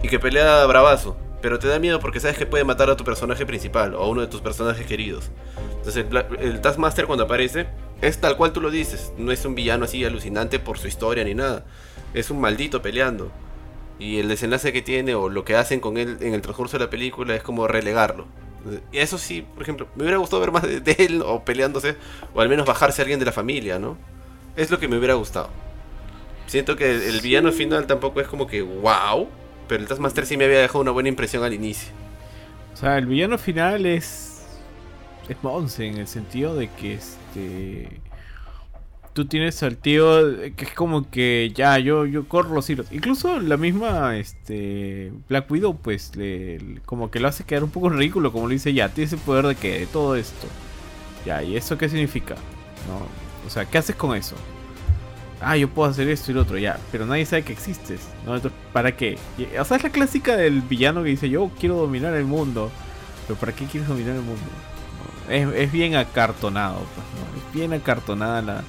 [0.02, 1.16] Y que pelea bravazo.
[1.40, 4.08] Pero te da miedo porque sabes que puede matar a tu personaje principal o a
[4.08, 5.30] uno de tus personajes queridos.
[5.78, 7.66] Entonces el, el Taskmaster cuando aparece
[8.00, 9.12] es tal cual tú lo dices.
[9.16, 11.64] No es un villano así alucinante por su historia ni nada.
[12.14, 13.30] Es un maldito peleando.
[13.98, 16.84] Y el desenlace que tiene o lo que hacen con él en el transcurso de
[16.84, 18.26] la película es como relegarlo.
[18.92, 21.96] Y eso sí, por ejemplo, me hubiera gustado ver más de, de él o peleándose,
[22.34, 23.96] o al menos bajarse a alguien de la familia, ¿no?
[24.56, 25.50] Es lo que me hubiera gustado.
[26.46, 29.28] Siento que el, el villano final tampoco es como que wow,
[29.68, 31.92] pero el Taskmaster sí me había dejado una buena impresión al inicio.
[32.72, 34.44] O sea, el villano final es.
[35.28, 38.00] Es Monse en el sentido de que este.
[39.12, 42.86] Tú tienes al tío que es como que ya, yo, yo corro los hilos.
[42.90, 47.90] Incluso la misma este Black Widow, pues, le, como que lo hace quedar un poco
[47.90, 48.32] ridículo.
[48.32, 50.46] Como le dice, ya, tienes el poder de que de todo esto.
[51.26, 52.36] Ya, ¿y eso qué significa?
[52.88, 53.06] ¿No?
[53.46, 54.36] O sea, ¿qué haces con eso?
[55.40, 58.40] Ah, yo puedo hacer esto y lo otro, ya, pero nadie sabe que existes, ¿no?
[58.72, 59.18] ¿para qué?
[59.58, 62.70] O sea, es la clásica del villano que dice, yo quiero dominar el mundo,
[63.26, 64.42] pero ¿para qué quieres dominar el mundo?
[65.28, 67.48] Es, es bien acartonado, pues, ¿no?
[67.48, 68.64] Es bien acartonada la...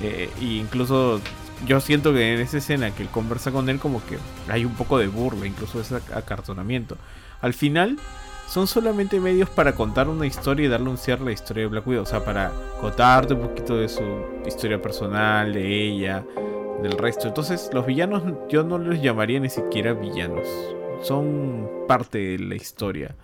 [0.00, 1.20] eh, y incluso
[1.66, 4.74] yo siento que en esa escena que él conversa con él como que hay un
[4.74, 6.96] poco de burla, incluso ese ac- acartonamiento.
[7.40, 7.98] Al final
[8.48, 11.68] son solamente medios para contar una historia y darle un cierre a la historia de
[11.68, 12.02] Black Widow.
[12.02, 14.02] O sea, para contarte un poquito de su
[14.46, 16.24] historia personal, de ella,
[16.82, 17.28] del resto.
[17.28, 20.46] Entonces, los villanos yo no los llamaría ni siquiera villanos.
[21.02, 23.14] Son parte de la historia.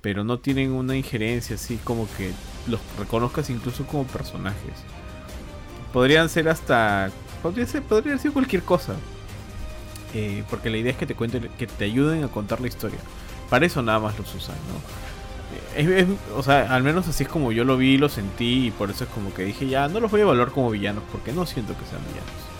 [0.00, 2.30] Pero no tienen una injerencia así como que
[2.68, 4.84] los reconozcas incluso como personajes.
[5.94, 7.12] Podrían ser hasta...
[7.40, 8.94] Podría ser, cualquier cosa.
[10.12, 12.98] Eh, porque la idea es que te cuenten, que te ayuden a contar la historia.
[13.48, 14.80] Para eso nada más los usan, ¿no?
[15.76, 16.04] Eh,
[16.36, 19.04] o sea, al menos así es como yo lo vi, lo sentí y por eso
[19.04, 21.74] es como que dije, ya, no los voy a evaluar como villanos porque no siento
[21.78, 22.54] que sean villanos.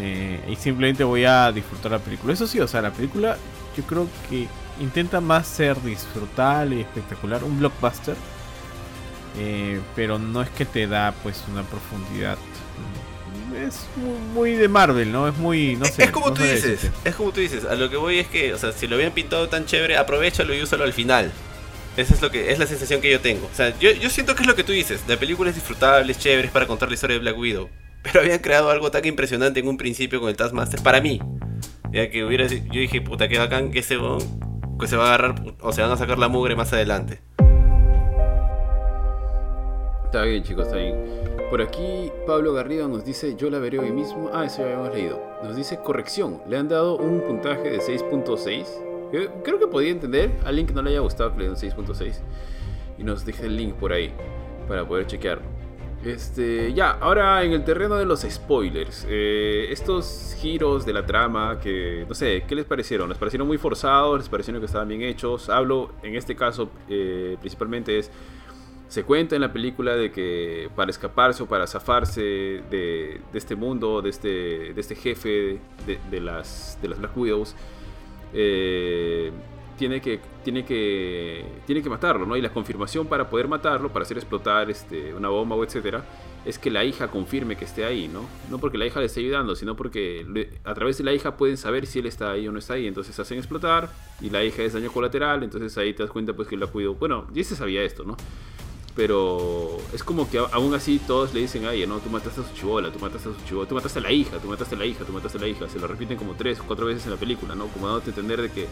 [0.00, 2.32] Eh, y simplemente voy a disfrutar la película.
[2.32, 3.36] Eso sí, o sea, la película
[3.76, 4.48] yo creo que
[4.80, 8.16] intenta más ser disfrutable y espectacular, un blockbuster.
[9.38, 12.36] Eh, pero no es que te da pues una profundidad.
[13.56, 15.28] Es muy, muy de Marvel, ¿no?
[15.28, 16.04] Es muy, no sé.
[16.04, 17.08] es como no tú dices, decirte.
[17.08, 17.64] es como tú dices.
[17.64, 20.54] A lo que voy es que, o sea, si lo habían pintado tan chévere, aprovechalo
[20.54, 21.30] y úsalo al final.
[21.96, 23.48] Esa es lo que es la sensación que yo tengo.
[23.52, 25.02] O sea, yo, yo siento que es lo que tú dices.
[25.08, 27.68] La película es disfrutable, es chévere, es para contar la historia de Black Widow.
[28.02, 31.20] Pero habían creado algo tan impresionante en un principio con el Taskmaster para mí.
[31.92, 34.20] Ya que hubiera yo dije, puta, qué bacán que weón,
[34.78, 37.20] que se va a agarrar o se van a sacar la mugre más adelante.
[40.10, 40.96] Está bien, chicos, está bien.
[41.50, 44.28] Por aquí Pablo Garrido nos dice, yo la veré hoy mismo.
[44.34, 45.22] Ah, eso ya habíamos leído.
[45.44, 48.66] Nos dice, corrección, le han dado un puntaje de 6.6
[49.12, 51.54] Yo creo que podía entender a alguien que no le haya gustado que le den
[51.54, 52.14] 6.6
[52.98, 54.12] y nos deje el link por ahí
[54.66, 55.44] para poder chequearlo.
[56.04, 59.06] Este, ya, ahora en el terreno de los spoilers.
[59.08, 63.08] eh, estos giros de la trama que, no sé, ¿qué les parecieron?
[63.10, 64.18] ¿Les parecieron muy forzados?
[64.18, 65.48] ¿Les parecieron que estaban bien hechos?
[65.48, 68.10] Hablo, en este caso, eh, principalmente es...
[68.90, 72.20] Se cuenta en la película de que para escaparse o para zafarse
[72.68, 75.60] de, este mundo, de este, este jefe
[76.10, 77.54] de, las, de Black Widows,
[78.34, 79.30] eh,
[79.78, 82.36] tiene, que, tiene, que, tiene que matarlo, ¿no?
[82.36, 86.04] Y la confirmación para poder matarlo, para hacer explotar este, una bomba o etcétera,
[86.44, 88.26] es que la hija confirme que esté ahí, ¿no?
[88.50, 91.58] No porque la hija le esté ayudando, sino porque a través de la hija pueden
[91.58, 92.88] saber si él está ahí o no está ahí.
[92.88, 93.88] Entonces hacen explotar
[94.20, 96.96] y la hija es daño colateral, entonces ahí te das cuenta pues que la cuidó.
[96.96, 98.16] Bueno, ya se sabía esto, ¿no?
[98.96, 102.44] Pero es como que aún así todos le dicen a ella, no, tú mataste a
[102.44, 104.78] su chivola, tú mataste a su chivola, tú mataste a la hija, tú mataste a
[104.78, 105.68] la hija, tú mataste a la hija.
[105.68, 107.68] Se lo repiten como tres o cuatro veces en la película, ¿no?
[107.68, 108.66] Como dándote a entender de que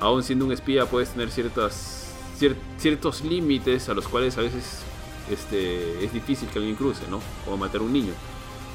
[0.00, 4.80] aún siendo un espía puedes tener ciertas, cier- ciertos límites a los cuales a veces
[5.30, 7.20] este, es difícil que alguien cruce, ¿no?
[7.44, 8.12] Como matar a un niño.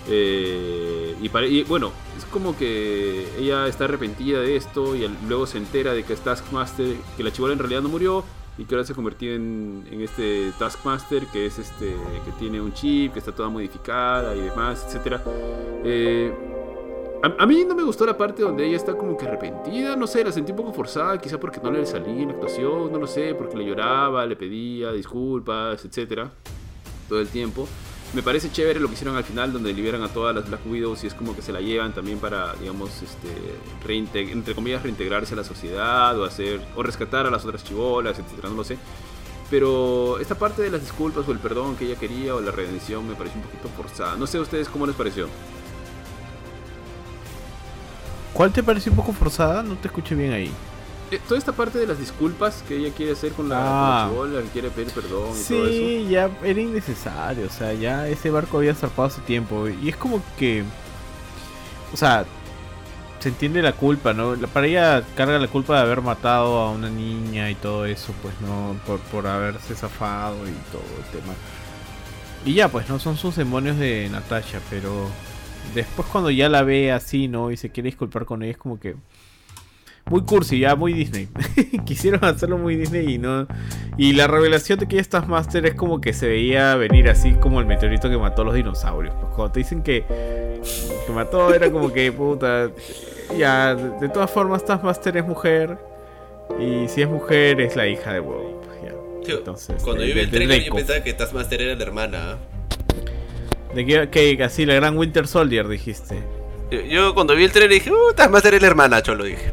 [0.09, 5.93] Eh, y, bueno, es como que ella está arrepentida de esto y luego se entera
[5.93, 8.23] de que Taskmaster, que la chivola en realidad no murió
[8.57, 12.59] y que ahora se ha convertido en, en este Taskmaster que es este que tiene
[12.59, 15.21] un chip, que está toda modificada y demás, etcétera.
[15.83, 16.33] Eh,
[17.23, 20.07] a, a mí no me gustó la parte donde ella está como que arrepentida, no
[20.07, 22.99] sé, la sentí un poco forzada, quizá porque no le salía en la actuación, no
[22.99, 26.31] lo sé, porque le lloraba, le pedía disculpas, etcétera,
[27.09, 27.67] todo el tiempo.
[28.13, 31.03] Me parece chévere lo que hicieron al final, donde liberan a todas las Black Widows
[31.03, 33.29] y es como que se la llevan también para, digamos, este,
[34.31, 38.49] entre comillas, reintegrarse a la sociedad o hacer o rescatar a las otras chivolas, etcétera,
[38.49, 38.77] no lo sé.
[39.49, 43.07] Pero esta parte de las disculpas o el perdón que ella quería o la redención
[43.07, 44.15] me parece un poquito forzada.
[44.15, 45.27] No sé a ustedes cómo les pareció.
[48.33, 49.63] ¿Cuál te pareció un poco forzada?
[49.63, 50.51] No te escuché bien ahí.
[51.09, 54.09] Eh, toda esta parte de las disculpas que ella quiere hacer con la, Ah.
[54.09, 55.67] con la chibola, que quiere pedir perdón y todo eso.
[55.69, 57.45] Sí, ya era innecesario.
[57.47, 59.67] O sea, ya ese barco había zarpado hace tiempo.
[59.69, 60.63] Y es como que.
[61.93, 62.25] O sea,
[63.19, 64.35] se entiende la culpa, ¿no?
[64.53, 68.33] Para ella carga la culpa de haber matado a una niña y todo eso, pues,
[68.41, 68.75] ¿no?
[68.85, 71.33] Por, por haberse zafado y todo el tema.
[72.45, 75.09] Y ya, pues, no son sus demonios de Natasha, pero
[75.73, 77.49] después cuando ya la ve así, ¿no?
[77.51, 78.95] Y se quiere disculpar con ella, es como que.
[80.09, 81.27] Muy cursi, ya muy Disney.
[81.85, 83.47] Quisieron hacerlo muy Disney y no.
[83.97, 87.33] Y la revelación de que ella es Taskmaster es como que se veía venir así
[87.33, 89.13] como el meteorito que mató a los dinosaurios.
[89.15, 90.05] Pues cuando te dicen que,
[91.05, 92.69] que mató, era como que puta.
[93.37, 95.77] Ya, de, todas formas, Taskmaster es mujer.
[96.59, 98.61] Y si es mujer, es la hija de WoW.
[98.61, 102.31] Pues Entonces, Cuando de- yo vi el trailer, yo pensaba que Taskmaster era la hermana.
[102.31, 102.37] ¿ah?
[103.75, 106.23] De que, que así, la gran Winter Soldier, dijiste.
[106.71, 109.51] Yo, yo cuando vi el trailer dije, uh, Taskmaster es la hermana, cholo, dije.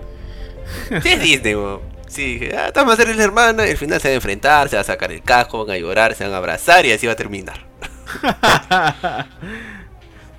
[0.88, 1.80] Sí, es Disney, weón.
[2.06, 4.76] Sí, dije, ah, Taskmaster es la hermana, y al final se va a enfrentar, se
[4.76, 7.14] va a sacar el casco, van a llorar, se van a abrazar y así va
[7.14, 7.66] a terminar.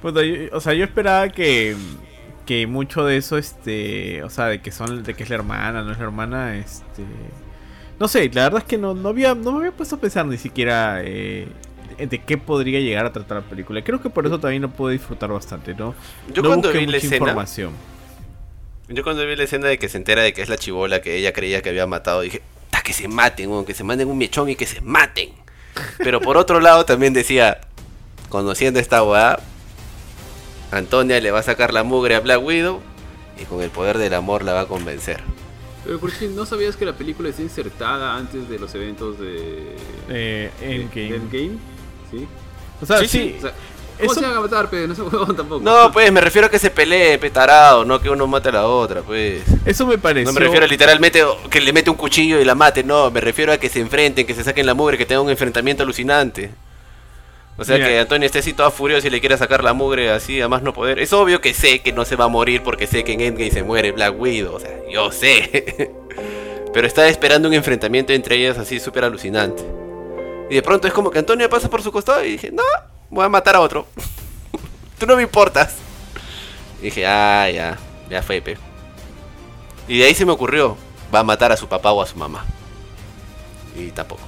[0.02, 1.76] Puta, yo- o sea, yo esperaba que,
[2.46, 5.82] que mucho de eso, este, o sea, de que son, de que es la hermana,
[5.84, 7.04] no es la hermana, este,
[8.00, 10.26] no sé, la verdad es que no, no había, no me había puesto a pensar
[10.28, 11.48] ni siquiera eh,
[11.98, 13.82] de qué podría llegar a tratar la película.
[13.84, 15.96] Creo que por eso también lo puedo disfrutar bastante, ¿no?
[16.34, 17.72] Yo no cuando vi la escena, información.
[18.90, 21.16] Yo cuando vi la escena de que se entera de que es la chivola que
[21.18, 24.18] ella creía que había matado, dije, "Ta, que se maten, weón, que se manden un
[24.18, 25.30] mechón y que se maten.
[25.98, 27.60] Pero por otro lado también decía,
[28.30, 29.40] conociendo esta weá,
[30.72, 32.82] Antonia le va a sacar la mugre a Black Widow
[33.42, 35.22] y con el poder del amor la va a convencer.
[35.84, 39.76] Pero Kurchin, ¿no sabías que la película está insertada antes de los eventos de
[40.10, 41.10] Eh, Endgame.
[41.10, 41.58] de Endgame?
[42.12, 42.28] ¿Sí?
[42.82, 43.54] O sea, Sí, sí, sí, O sea,
[43.98, 44.88] ¿Cómo Eso- se van a matar, pe?
[44.88, 45.62] No se huevón tampoco.
[45.64, 48.66] No, pues me refiero a que se pelee, petarado, no que uno mate a la
[48.68, 49.44] otra, pues.
[49.66, 50.26] eso me pareció...
[50.32, 53.22] No me refiero a literalmente que le mete un cuchillo y la mate, no, me
[53.22, 56.52] refiero a que se enfrenten, que se saquen la mugre, que tengan un enfrentamiento alucinante.
[57.58, 57.88] O sea Mira.
[57.88, 60.62] que Antonio esté así toda furiosa y le quiera sacar la mugre así a más
[60.62, 61.00] no poder.
[61.00, 63.50] Es obvio que sé que no se va a morir porque sé que en Endgame
[63.52, 65.94] se muere Black Widow, o sea, yo sé.
[66.74, 69.64] Pero estaba esperando un enfrentamiento entre ellas así súper alucinante.
[70.50, 72.62] Y de pronto es como que Antonio pasa por su costado y dije, no,
[73.16, 73.88] voy a matar a otro.
[75.00, 75.78] Tú no me importas.
[76.82, 77.78] Y dije, ah, ya,
[78.10, 78.58] ya fue, pe.
[79.88, 80.78] Y de ahí se me ocurrió,
[81.14, 82.46] va a matar a su papá o a su mamá.
[83.76, 84.22] Y tampoco.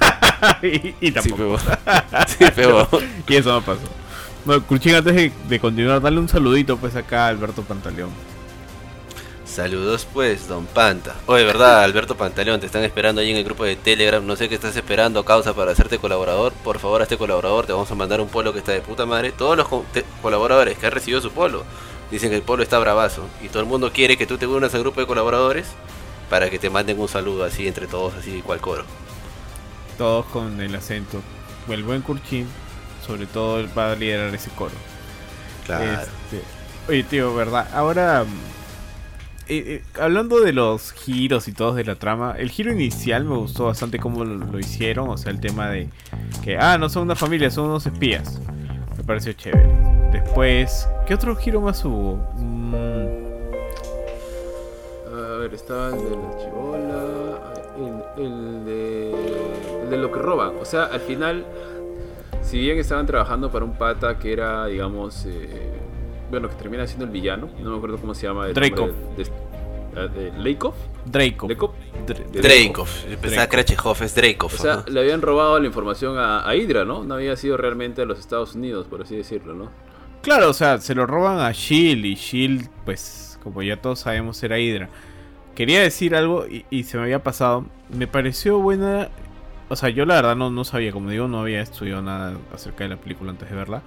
[0.62, 1.58] y, y tampoco.
[1.58, 2.26] Sí, pero...
[2.26, 2.88] sí, pero...
[3.26, 3.80] Y eso no pasó.
[4.44, 8.10] Bueno, Kurchin, antes de, de continuar, dale un saludito pues acá a Alberto Pantaleón.
[9.56, 11.14] Saludos pues, don Panta.
[11.24, 14.24] Oye, verdad, Alberto Pantaleón, te están esperando ahí en el grupo de Telegram.
[14.24, 16.52] No sé qué estás esperando, causa, para hacerte colaborador.
[16.52, 17.64] Por favor, hazte colaborador.
[17.64, 19.32] Te vamos a mandar un polo que está de puta madre.
[19.32, 19.86] Todos los co-
[20.20, 21.64] colaboradores que han recibido su polo
[22.10, 24.74] dicen que el pueblo está bravazo y todo el mundo quiere que tú te unas
[24.74, 25.68] al grupo de colaboradores
[26.28, 28.84] para que te manden un saludo así entre todos, así cual coro.
[29.96, 31.22] Todos con el acento.
[31.68, 32.46] El buen Kurchin,
[33.06, 34.74] sobre todo, va a liderar ese coro.
[35.64, 35.84] Claro.
[36.02, 36.42] Este,
[36.88, 37.68] oye, tío, ¿verdad?
[37.72, 38.24] Ahora,
[39.48, 43.36] eh, eh, hablando de los giros y todos de la trama, el giro inicial me
[43.36, 45.08] gustó bastante cómo lo, hicieron.
[45.08, 45.88] O sea, el tema de
[46.42, 48.40] que, ah, no son una familia, son unos espías.
[48.96, 49.68] Me pareció chévere.
[50.12, 52.16] Después, ¿qué otro giro más hubo?
[52.36, 52.74] Mm,
[55.14, 57.04] A ver, estaba el de la chivola,
[58.16, 59.14] el, el de,
[59.84, 60.54] el de lo que roban.
[60.60, 61.44] O sea, al final,
[62.42, 65.85] si bien estaban trabajando para un pata que era, digamos, eh,
[66.30, 68.46] bueno, que termina siendo el villano, no me acuerdo cómo se llama.
[68.48, 68.60] el de,
[69.16, 70.74] de- de- ¿Leykov?
[71.06, 71.48] Draco.
[71.48, 71.70] ¿Leykov?
[72.06, 73.48] Dr- De Dreykov, pensaba Dreykov.
[73.48, 74.52] que era Chekhov, es Dreykov.
[74.54, 77.02] O sea, le habían robado la información a, a Hydra, ¿no?
[77.04, 79.70] No había sido realmente a los Estados Unidos, por así decirlo, ¿no?
[80.22, 84.42] Claro, o sea, se lo roban a Shield y Shield, pues, como ya todos sabemos,
[84.42, 84.88] era Hydra.
[85.54, 87.64] Quería decir algo y, y se me había pasado.
[87.88, 89.08] Me pareció buena.
[89.70, 92.84] O sea, yo la verdad no, no sabía, como digo, no había estudiado nada acerca
[92.84, 93.82] de la película antes de verla.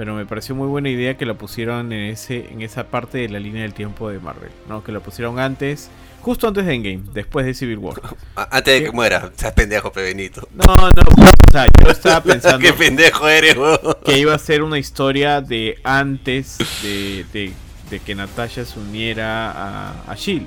[0.00, 3.28] Pero me pareció muy buena idea que la pusieron en ese en esa parte de
[3.28, 4.82] la línea del tiempo de Marvel, ¿no?
[4.82, 5.90] Que la pusieron antes,
[6.22, 8.00] justo antes de Endgame, después de Civil War.
[8.50, 10.48] Antes de que muera, seas pendejo, Pebenito.
[10.54, 13.54] No, no, o sea, yo estaba pensando Qué pendejo eres,
[14.02, 17.52] que iba a ser una historia de antes de, de-
[17.90, 20.46] de que Natasha se uniera a, a Shield.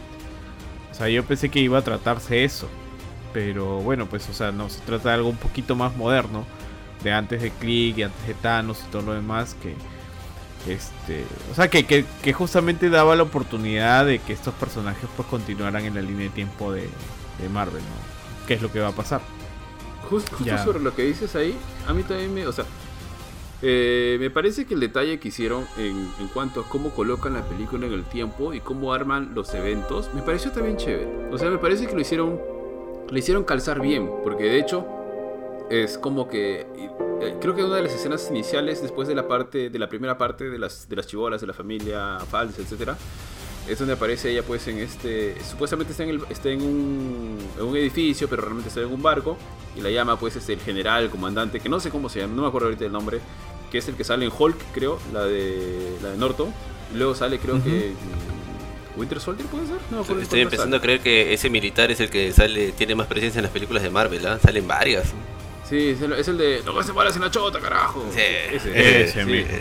[0.91, 2.67] O sea, yo pensé que iba a tratarse eso.
[3.33, 6.43] Pero bueno, pues, o sea, no se trata de algo un poquito más moderno.
[7.03, 9.55] De antes de Click y antes de Thanos y todo lo demás.
[9.61, 9.75] Que,
[10.71, 15.27] este, o sea, que, que, que justamente daba la oportunidad de que estos personajes pues
[15.27, 16.89] continuaran en la línea de tiempo de,
[17.41, 18.45] de Marvel, ¿no?
[18.47, 19.21] ¿Qué es lo que va a pasar?
[20.09, 20.63] Just- justo Ya.
[20.63, 21.55] sobre lo que dices ahí,
[21.87, 22.65] a mí también me, o sea,
[23.61, 27.41] eh, me parece que el detalle que hicieron en, en cuanto a cómo colocan la
[27.43, 31.07] película en el tiempo y cómo arman los eventos, me pareció también chévere.
[31.31, 32.39] O sea, me parece que lo hicieron,
[33.09, 34.85] lo hicieron calzar bien, porque de hecho
[35.69, 36.61] es como que
[37.21, 40.17] eh, creo que una de las escenas iniciales después de la parte de la primera
[40.17, 42.97] parte de las de las chibolas de la familia falsa, etcétera,
[43.67, 47.65] es donde aparece ella pues en este supuestamente está en, el- está en un, en
[47.65, 49.37] un edificio pero realmente está en un barco
[49.75, 52.35] y la llama pues este el general el comandante que no sé cómo se llama
[52.35, 53.19] no me acuerdo ahorita el nombre
[53.71, 56.53] que es el que sale en Hulk creo la de la de Norton
[56.93, 57.93] y luego sale creo que
[58.97, 62.31] Winter Soldier puede ser no Estoy empezando a creer que ese militar es el que
[62.31, 64.37] sale, tiene más presencia en las películas de Marvel, ¿ah?
[64.39, 65.11] Salen varias.
[65.73, 68.05] Sí es el, es el de no me separas en la chota carajo
[68.55, 69.29] ese, ese sí.
[69.29, 69.57] mismo.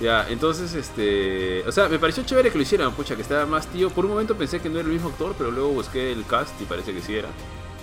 [0.00, 1.62] Ya, entonces, este.
[1.68, 3.90] O sea, me pareció chévere que lo hicieran, pucha, que estaba más tío.
[3.90, 6.60] Por un momento pensé que no era el mismo actor, pero luego busqué el cast
[6.60, 7.28] y parece que sí era.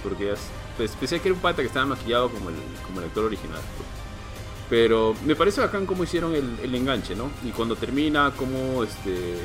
[0.04, 0.34] Porque
[0.76, 3.62] Pues, pensé que era un pata que estaba maquillado como el, como el actor original.
[3.78, 3.88] pues.
[4.70, 7.32] Pero me parece bacán cómo hicieron el, el enganche, ¿no?
[7.44, 9.36] Y cuando termina, cómo este,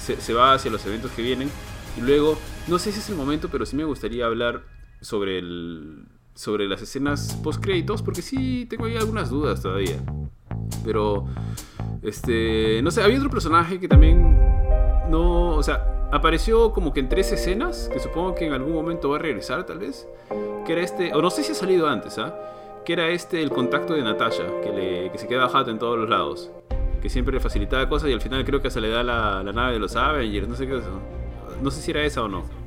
[0.00, 1.50] se, se va hacia los eventos que vienen.
[1.96, 4.62] Y luego, no sé si es el momento, pero sí me gustaría hablar
[5.00, 6.04] sobre el.
[6.40, 10.02] Sobre las escenas post créditos, porque sí tengo ahí algunas dudas todavía.
[10.82, 11.26] Pero
[12.02, 14.38] este, no sé, había otro personaje que también
[15.10, 19.10] no, o sea, apareció como que en tres escenas, que supongo que en algún momento
[19.10, 20.08] va a regresar tal vez,
[20.64, 22.34] que era este, o no sé si ha salido antes, ¿ah?
[22.86, 25.98] Que era este el contacto de Natasha, que, le, que se queda jato en todos
[25.98, 26.50] los lados,
[27.02, 29.52] que siempre le facilitaba cosas y al final creo que se le da la, la
[29.52, 31.00] nave de los Avengers, no sé qué es eso.
[31.62, 32.59] No sé si era esa o no.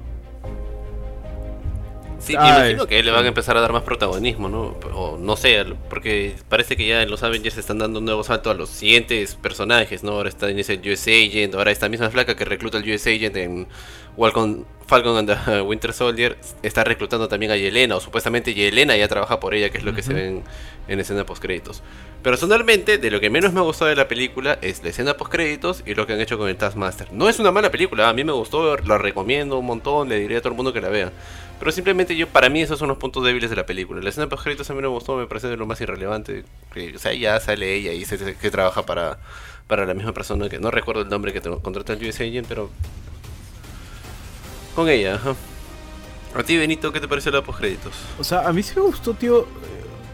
[2.23, 4.77] Sí, me imagino que le van a empezar a dar más protagonismo, ¿no?
[4.93, 8.49] O no sé, porque parece que ya en los Avengers están dando un nuevo salto
[8.49, 10.13] a los siguientes personajes, ¿no?
[10.13, 13.35] Ahora está en ese US Agent, ahora esta misma flaca que recluta al US Agent
[13.35, 13.67] en
[14.17, 19.07] Falcon, Falcon and the Winter Soldier está reclutando también a Yelena, o supuestamente Yelena ya
[19.07, 20.43] trabaja por ella, que es lo que se ve en,
[20.87, 21.81] en escena post créditos.
[22.21, 25.31] Personalmente, de lo que menos me ha gustado de la película es la escena post
[25.31, 27.11] créditos y lo que han hecho con el Taskmaster.
[27.11, 30.37] No es una mala película, a mí me gustó, la recomiendo un montón, le diría
[30.37, 31.11] a todo el mundo que la vea.
[31.59, 34.01] Pero simplemente yo, para mí esos son los puntos débiles de la película.
[34.01, 36.43] La escena post créditos a mí no me gustó, me parece de lo más irrelevante.
[36.95, 39.19] O sea, ya sale ella y dice que trabaja para,
[39.67, 42.47] para la misma persona que no recuerdo el nombre que te- contrata el US Agent,
[42.47, 42.69] pero
[44.73, 45.35] con ella, ajá.
[46.35, 47.93] A ti, Benito, ¿qué te pareció la post créditos?
[48.17, 49.41] O sea, a mí sí me gustó, tío.
[49.41, 49.45] eh,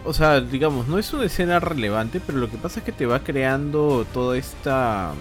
[0.06, 3.06] O sea, digamos, no es una escena relevante, pero lo que pasa es que te
[3.06, 5.14] va creando toda esta.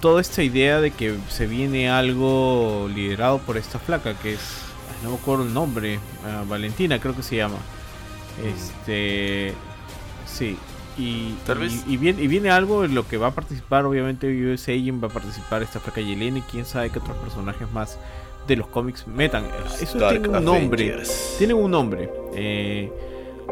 [0.00, 4.40] Toda esta idea de que se viene algo liderado por esta flaca, que es.
[5.02, 5.98] No me acuerdo el nombre.
[6.24, 7.58] ah, Valentina, creo que se llama.
[8.44, 9.54] Este.
[10.26, 10.56] Sí.
[10.98, 15.06] Y, viene, y viene algo en lo que va a participar, obviamente, US Agent, va
[15.06, 17.98] a participar esta flaca Yelena y quién sabe qué otros personajes más
[18.48, 19.44] de los cómics metan.
[19.80, 21.02] Eso Dark tiene un nombre.
[21.38, 22.10] Tienen un nombre.
[22.34, 22.90] Eh,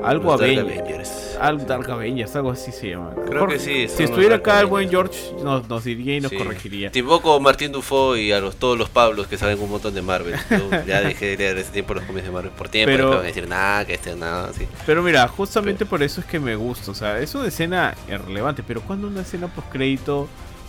[0.05, 1.37] Algo Los Dark Avengers.
[1.41, 3.11] Algo Dark Avengers, algo así se llama.
[3.27, 4.89] Creo Jorge, que sí, Si estuviera acá el buen.
[4.91, 6.37] George, nos, nos diría y nos Sí.
[6.37, 6.91] corregiría.
[6.91, 9.95] Te invoco a Martín Dufo y a los, todos los Pablos que saben un montón
[9.95, 10.35] de Marvel.
[10.51, 12.91] Yo ya dejé de leer ese tiempo los cómics de Marvel por tiempo.
[12.93, 13.11] Pero- Pero...
[13.17, 14.67] van a decir nada, que este nada, así.
[14.85, 16.91] Pero mira, justamente por eso es que me gusta.
[16.91, 18.63] O sea, es una escena irrelevante.
[18.67, 20.29] Pero cuando una escena post crédito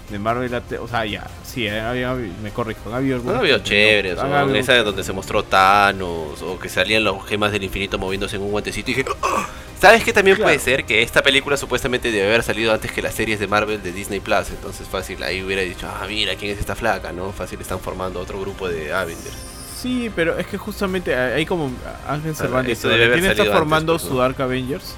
[0.09, 4.17] de Marvel, o sea, ya, sí, eh, había- me corrijo, ha habido No había chéveres,
[4.17, 8.37] han o esa donde se mostró Thanos, o que salían las gemas del infinito moviéndose
[8.37, 9.47] en un guantecito y dije, "Ah".
[9.81, 10.47] ¿sabes qué también Claro.
[10.47, 10.85] puede ser?
[10.85, 14.19] Que esta película supuestamente debe haber salido antes que las series de Marvel de Disney
[14.21, 17.11] Plus, entonces fácil, ahí hubiera dicho, ah, mira, ¿quién es esta flaca?
[17.11, 17.31] ¿No?
[17.33, 19.35] Fácil, están formando otro grupo de Avengers.
[19.81, 21.69] Sí, pero es que justamente hay como
[22.07, 22.81] Ángel Cervantes.
[22.81, 24.09] debe haber tiene está antes, formando pues, ¿no?
[24.09, 24.95] su Dark Avengers.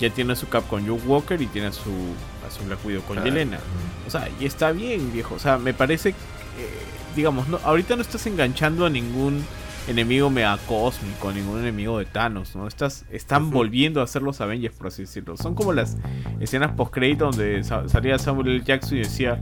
[0.00, 1.90] Ya tiene su cap con Luke Walker y tiene su,
[2.58, 3.30] a su Black Widow con Claro.
[3.30, 3.58] Yelena.
[4.06, 5.34] O sea, y está bien, viejo.
[5.34, 6.16] O sea, me parece que,
[7.16, 9.44] digamos, no, ahorita no estás enganchando a ningún
[9.86, 12.66] enemigo mega cósmico, ningún enemigo de Thanos, ¿no?
[12.68, 15.36] Estás, están volviendo a ser los Avengers, por así decirlo.
[15.38, 15.96] Son como las
[16.40, 18.62] escenas post-crédito donde sa- salía Samuel L.
[18.66, 19.40] Jackson y decía,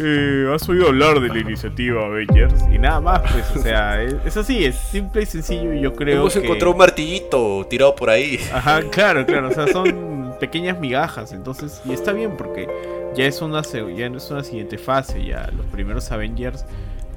[0.00, 2.54] eh, ¿has oído hablar de la iniciativa Avengers?
[2.74, 5.94] Y nada más, pues, o sea, es, es así, es simple y sencillo y yo
[5.94, 6.40] creo Hemos que...
[6.40, 8.40] encontrado un martillito tirado por ahí.
[8.52, 9.86] Ajá, claro, claro, o sea, son
[10.44, 12.68] pequeñas migajas, entonces, y está bien porque
[13.16, 16.66] ya es una ya es una siguiente fase, ya los primeros Avengers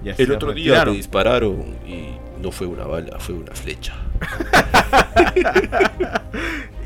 [0.01, 2.11] ya El se otro día te dispararon y
[2.41, 3.95] no fue una bala, fue una flecha.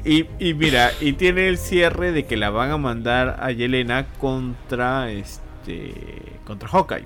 [0.04, 4.08] Y, y mira, y tiene el cierre de que la van a mandar a Yelena
[4.18, 5.94] contra este
[6.44, 7.06] contra Hawkeye.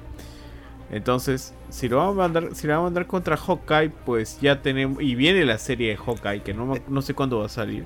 [0.92, 4.62] Entonces, si lo van a mandar, si la van a mandar contra Hawkeye, pues ya
[4.62, 7.84] tenemos y viene la serie de Hawkeye que no, no sé cuándo va a salir.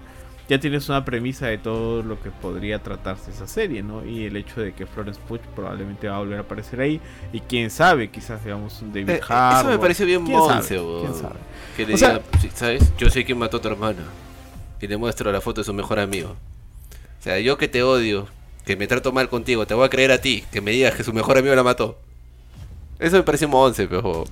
[0.49, 4.03] Ya tienes una premisa de todo lo que podría tratarse esa serie, ¿no?
[4.03, 6.99] Y el hecho de que Florence Pugh probablemente va a volver a aparecer ahí
[7.31, 9.59] y quién sabe, quizás veamos un David Eh, Harbour.
[9.61, 10.67] eso me pareció bien ¿Quién sabe?
[11.01, 11.35] ¿Quién sabe?
[11.77, 12.21] Que le O diga,
[12.55, 12.91] ¿sabes?
[12.97, 14.01] Yo sé quién mató a tu hermana.
[14.81, 16.29] Y le muestro la foto de su mejor amigo.
[16.31, 18.27] O sea, yo que te odio,
[18.65, 21.03] que me trato mal contigo, te voy a creer a ti, que me digas que
[21.03, 21.99] su mejor amigo la mató.
[22.97, 24.23] Eso me pareció monce, pero...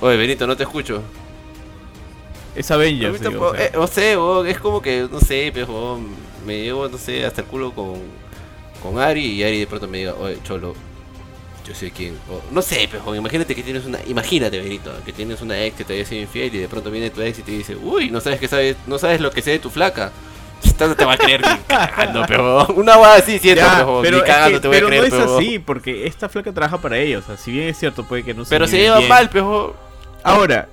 [0.00, 1.02] Oye, Benito, no te escucho.
[2.60, 3.66] Es Avengers, digo, o sea.
[3.66, 5.98] eh, no sé, weón, es como que, no sé, pero
[6.46, 7.94] me llevo, no sé, hasta el culo con,
[8.82, 10.74] con Ari y Ari de pronto me diga, oye, Cholo,
[11.66, 12.14] yo sé quién.
[12.30, 13.98] o- no sé, pero imagínate que tienes una.
[14.06, 17.10] Imagínate, Benito, que tienes una ex que te había sido infiel y de pronto viene
[17.10, 19.50] tu ex y te dice, uy, no sabes que sabes, no sabes lo que sé
[19.52, 20.10] de tu flaca.
[20.64, 24.00] Esta No te va a creer ni cagando, pero una guada así siento, Ya, pero,
[24.02, 26.52] pero ni cagando que- te voy a creer, no es pero- así, porque esta flaca
[26.52, 27.24] trabaja para ellos.
[27.24, 29.08] O sea, si bien es cierto, puede que no Pero se lleva bien.
[29.08, 29.74] mal, pero.
[30.22, 30.68] Ahora,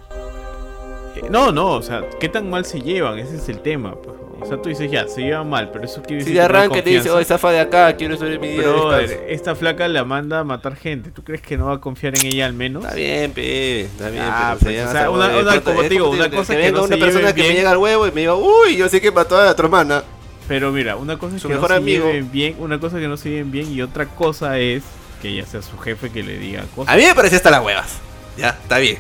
[1.30, 3.18] no, no, o sea, ¿qué tan mal se llevan?
[3.20, 3.96] Ese es el tema.
[3.96, 4.16] pues.
[4.40, 6.54] O sea, tú dices ya, se llevan mal, pero eso quiere Si decir de que
[6.54, 9.14] no hay arranque le dice, oye, zafa de acá, quiero sobre mi de descanso".
[9.28, 11.10] esta flaca la manda a matar gente.
[11.10, 12.84] ¿Tú crees que no va a confiar en ella al menos?
[12.84, 15.54] Está bien, pe, está bien, Ah, pero pues, o llama sea, una-.
[15.54, 17.72] De como te digo, una que cosa que venga no una persona que me llega
[17.72, 20.04] al huevo y me diga, uy, yo sé que mató a tu hermana.
[20.48, 22.06] Pero mira, una cosa es que no mejor se amigo.
[22.06, 24.84] lleven bien, una cosa que no se lleven bien y otra cosa es
[25.22, 26.94] que ya sea su jefe que le diga cosas.
[26.94, 27.98] A mí me parece hasta las huevas.
[28.38, 28.98] Ya, está bien.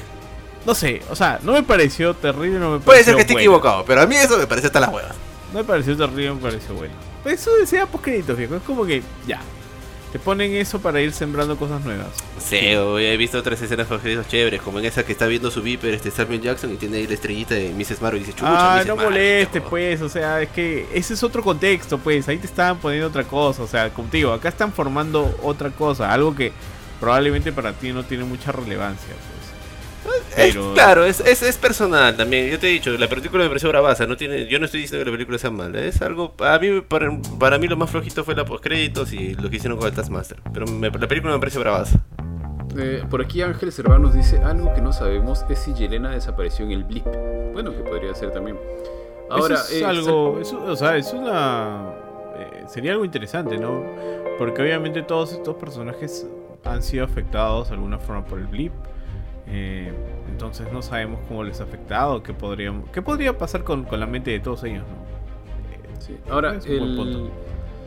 [0.68, 3.34] No sé, o sea, no me pareció terrible, no me Puede ser pareció que esté
[3.36, 3.40] bueno.
[3.40, 5.16] equivocado, pero a mí eso me parece hasta las huevas.
[5.54, 6.94] No me pareció terrible, me pareció bueno.
[7.24, 8.56] Pues eso decía post créditos, viejo.
[8.58, 9.40] Es como que ya.
[10.12, 12.08] Te ponen eso para ir sembrando cosas nuevas.
[12.36, 15.52] No sé, o he visto otras escenas favoritas chéveres, como en esa que está viendo
[15.52, 18.02] su viper este Samuel Jackson y tiene ahí la estrellita de Mrs.
[18.02, 18.88] Marvel y dice, chucha, ah, Mrs.
[18.88, 20.02] no Marvel", moleste, pues.
[20.02, 22.28] O sea, es que ese es otro contexto, pues.
[22.28, 23.64] Ahí te estaban poniendo otra cosa.
[23.64, 26.12] O sea, digo, acá están formando otra cosa.
[26.12, 26.52] Algo que
[27.00, 29.37] probablemente para ti no tiene mucha relevancia, pues.
[30.36, 32.50] Es- claro, es, es, es personal también.
[32.50, 34.06] Yo te he dicho, la película me pareció bravaza.
[34.06, 35.80] No tiene, yo no estoy diciendo que la película sea mala.
[35.82, 36.34] Es algo.
[36.40, 39.78] A mí, para, para mí, lo más flojito fue la postcréditos y lo que hicieron
[39.78, 40.40] con el Taskmaster.
[40.54, 42.00] Pero me- la película me parece bravaza.
[42.78, 46.72] Eh, por aquí Ángel Cervanos dice algo que no sabemos es si Yelena desapareció en
[46.72, 47.06] el blip.
[47.54, 48.58] Bueno, que podría ser también.
[49.30, 51.90] Ahora, Eso es eh, algo, eso, o sea, es una,
[52.38, 53.84] eh, sería algo interesante, ¿no?
[54.38, 56.28] Porque obviamente todos estos personajes
[56.64, 58.72] han sido afectados de alguna forma por el blip.
[59.50, 59.92] Eh,
[60.30, 64.06] entonces no sabemos cómo les ha afectado, qué podría, qué podría pasar con, con la
[64.08, 66.00] mente de todos ellos, ¿no?
[66.00, 66.16] Sí.
[66.30, 67.30] Ahora, el-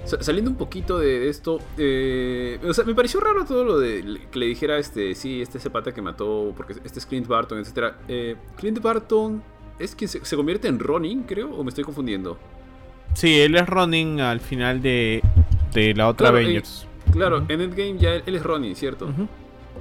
[0.05, 4.39] saliendo un poquito de esto, eh, o sea, me pareció raro todo lo de que
[4.39, 7.59] le dijera este, sí, este es el pata que mató, porque este es Clint Barton,
[7.59, 7.99] etcétera.
[8.09, 9.43] Eh, Clint Barton
[9.79, 12.39] es quien se, se convierte en Ronin, creo, o me estoy confundiendo.
[13.15, 15.23] Sí, él es Ronin al final de,
[15.73, 16.87] de la otra Claro, eh, Avengers.
[17.13, 17.53] Claro, Ujú.
[17.53, 19.07] en Endgame ya él, él es Ronin, ¿cierto?
[19.07, 19.29] Ujú.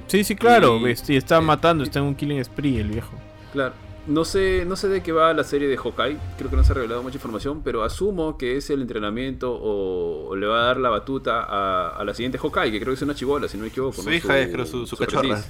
[0.10, 3.12] Sí, sí, claro, Y- este, está eh, matando, está en un killing spree el viejo.
[3.54, 3.74] Claro.
[4.08, 6.72] No sé, no sé de qué va la serie de Hawkeye, creo que no se
[6.72, 10.66] ha revelado mucha información, pero asumo que es el entrenamiento o, o le va a
[10.66, 13.58] dar la batuta a, a la siguiente Hawkeye, que creo que es una chibola, si
[13.58, 14.02] no me equivoco.
[14.02, 14.16] Su ¿no?
[14.16, 15.44] hija es, creo, su, su cachorra.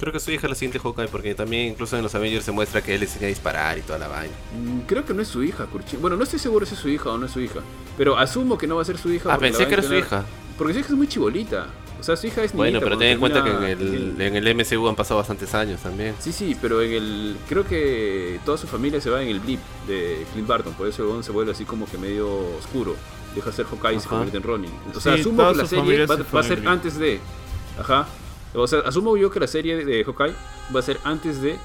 [0.00, 2.52] Creo que su hija es la siguiente Hawkeye, porque también incluso en los Avengers se
[2.52, 4.32] muestra que él le enseña a disparar y toda la vaina.
[4.56, 6.00] Mm, Creo que no es su hija, Kurchin.
[6.00, 7.60] Bueno, no estoy seguro si es su hija o no es su hija.
[7.96, 9.32] Pero asumo que no va a ser su hija.
[9.32, 10.24] Ah, pensé que era su hija.
[10.56, 11.66] Porque su hija es muy chibolita.
[12.00, 14.36] O sea, su hija es Bueno, niñita pero ten en cuenta que en el, en
[14.36, 16.14] el MCU han pasado bastantes años también.
[16.20, 17.36] Sí, sí, pero en el.
[17.48, 20.74] Creo que toda su familia se va en el blip de Clint Barton.
[20.74, 22.28] Por eso se vuelve así como que medio
[22.58, 22.94] oscuro.
[23.34, 24.72] Deja de ser Hawkeye y se convierte en Ronin.
[24.94, 27.20] O sea, Sí, asumo que la serie va, se va fue a ser antes de.
[27.78, 28.06] Ajá.
[28.54, 30.34] O sea, asumo yo que la serie de Hawkeye
[30.74, 31.58] va a ser antes de.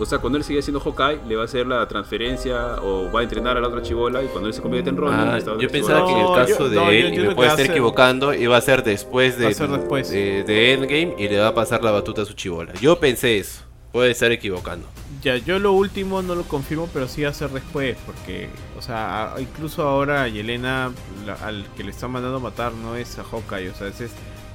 [0.00, 3.20] O sea, cuando él sigue siendo Hawkeye, le va a hacer la transferencia o va
[3.20, 5.68] a entrenar a la otra chibola y cuando él se convierte en Ronin, Ah, yo
[5.68, 7.50] pensaba que en el No, caso yo- de no, yo él, y entiendo me puede
[7.50, 10.08] estar equivocando, iba a ser después de, Va a ser después.
[10.10, 12.72] de, de Endgame y le va a pasar la batuta a su chivola.
[12.74, 13.62] Yo pensé eso.
[13.92, 14.86] Puede estar equivocando.
[15.22, 18.82] Ya, yo lo último no lo confirmo, pero sí va a ser después, porque, o
[18.82, 20.92] sea, incluso ahora Yelena,
[21.26, 24.00] la- al que le están mandando a matar, no es a Hawkeye, o sea, es,
[24.02, 24.12] es-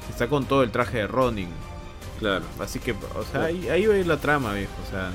[0.10, 1.50] está con todo el traje de Ronin.
[2.20, 2.46] Claro.
[2.60, 5.10] Así que, o sea, ahí, ahí va a ir la trama, viejo, o sea.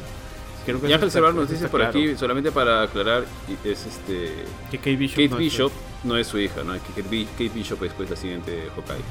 [0.68, 1.90] Creo que Y Ángel nos dice por claro.
[1.98, 3.24] aquí, solamente para aclarar,
[3.64, 4.32] es este.
[4.70, 5.16] que Kate Bishop.
[5.16, 5.72] Kate no es- Bishop
[6.04, 6.74] no es su hija, ¿no?
[6.74, 9.02] Que Kate, Bi- Kate Bishop es pues la siguiente Hawkeye.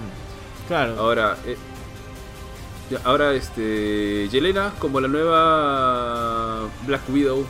[0.68, 1.00] Claro.
[1.00, 1.58] Ahora, eh,
[3.04, 7.46] ahora este, Yelena como la nueva Black Widow,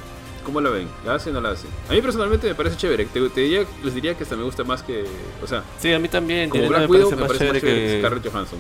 [0.45, 0.87] ¿cómo la ven?
[1.05, 1.69] ¿La hacen o no la hacen?
[1.89, 3.05] A mí personalmente me parece chévere.
[3.07, 5.05] Te, te diría, les diría que hasta me gusta más que,
[5.43, 6.49] o sea, Sí, a mí también.
[6.49, 8.59] como Yelena Black me Widow parece me parece más chévere chévere que que, Scarlett Johansson.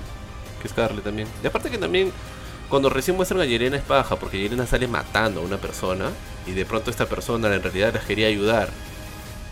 [0.61, 1.27] que Scarlett también.
[1.43, 2.11] Y aparte que también,
[2.69, 6.09] cuando recién muestran a Yelena es paja, porque Yelena sale matando a una persona
[6.45, 8.69] y de pronto esta persona en realidad las quería ayudar.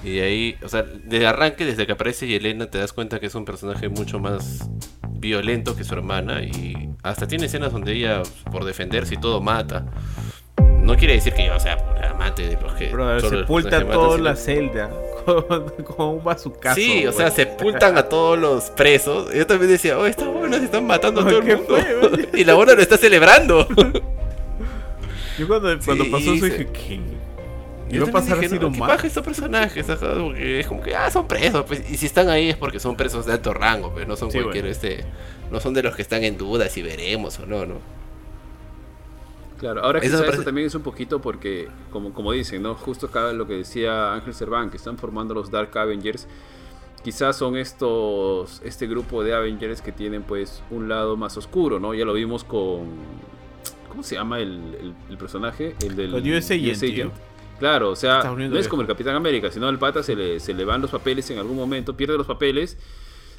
[0.03, 3.25] Y de ahí, o sea, de arranque, desde que aparece Yelena, te das cuenta que
[3.27, 4.69] es un personaje mucho más
[5.09, 9.85] violento que su hermana y hasta tiene escenas donde ella, por defenderse y todo, mata.
[10.81, 11.77] No quiere decir que yo sea
[12.11, 12.91] amante de los que...
[12.91, 14.91] Los sepulta toda la sino- celda
[15.47, 16.75] con, con un bazucazo.
[16.75, 19.33] Sí, o sea, sepultan a todos los presos.
[19.33, 21.75] Yo también decía, oh, estas buenas están matando a todo el ¿qué mundo.
[21.77, 23.67] fue, y la buena lo está celebrando.
[25.37, 26.99] Yo cuando, cuando pasó eso dije, ¿qué?
[27.89, 28.89] Y ¿Y va a pasar así ¿qué nomás?
[28.89, 29.85] paja estos personajes?
[30.37, 31.65] Es como que, ah, son presos.
[31.67, 34.31] Pues, y si están ahí es porque son presos de alto rango, pero no son
[34.31, 34.71] Sí, cualquier, bueno.
[34.71, 35.05] este...
[35.51, 37.75] No son de los que están en duda si veremos o no, ¿no?
[39.59, 42.61] Claro, ahora Eso quizá me eso parece- también es un poquito porque, como, como dicen,
[42.61, 42.75] ¿no?
[42.75, 46.27] Justo acá lo que decía Ángel Cerván, que están formando los Dark Avengers.
[47.03, 51.93] Quizás son estos, este grupo de Avengers que tienen pues un lado más oscuro, ¿no?
[51.93, 52.85] Ya lo vimos con...
[53.89, 55.75] ¿Cómo se llama el, el- el personaje?
[55.85, 57.11] El del Con US Agent, tío.
[57.59, 58.69] Claro, o sea, no es viejo.
[58.69, 61.39] como el Capitán América, sino el pata se le, se le van los papeles en
[61.39, 62.77] algún momento, pierde los papeles,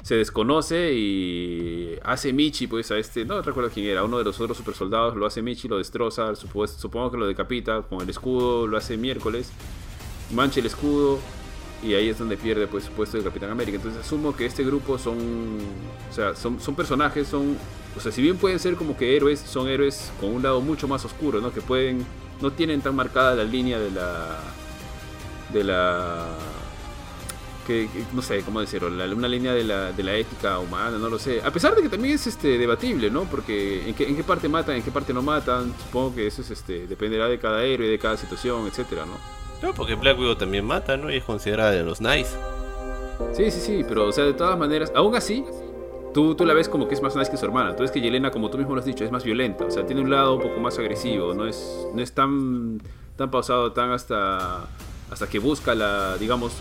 [0.07, 4.39] se desconoce y hace Michi, pues a este, no recuerdo quién era, uno de los
[4.39, 8.09] otros super soldados, lo hace Michi, lo destroza, supo- supongo que lo decapita con el
[8.09, 9.51] escudo, lo hace miércoles,
[10.33, 11.19] mancha el escudo
[11.83, 13.75] y ahí es donde pierde pues su puesto de Capitán América.
[13.75, 15.17] Entonces asumo que este grupo son,
[16.09, 17.57] o sea, son, son personajes, son,
[17.97, 20.87] o sea, si bien pueden ser como que héroes, son héroes con un lado mucho
[20.87, 21.51] más oscuro, ¿no?
[21.51, 22.05] Que pueden,
[22.41, 24.39] no tienen tan marcada la línea de la,
[25.51, 26.29] de la,
[27.67, 30.97] que, que- no sé cómo decirlo, la- una línea de la, de la ética humana,
[30.97, 31.41] no lo sé.
[31.43, 33.25] A pesar de que también es este debatible, ¿no?
[33.25, 36.41] Porque en qué, en qué parte matan, en qué parte no matan, supongo que eso
[36.41, 39.13] es este dependerá de cada héroe, de cada situación, etcétera, ¿no?
[39.67, 41.11] No, porque Black Widow también mata, ¿no?
[41.11, 42.29] Y es considerada de los nice.
[43.33, 45.43] Sí, sí, sí, pero o sea, de todas maneras, aún así,
[46.13, 47.75] tú, tú la ves como que es más nice que su hermana.
[47.75, 49.85] Tú ves que Yelena, como tú mismo lo has dicho, es más violenta, o sea,
[49.85, 52.79] tiene un lado un poco más agresivo, no es, no es tan,
[53.15, 54.67] tan pausado, tan hasta,
[55.09, 56.53] hasta que busca la, digamos,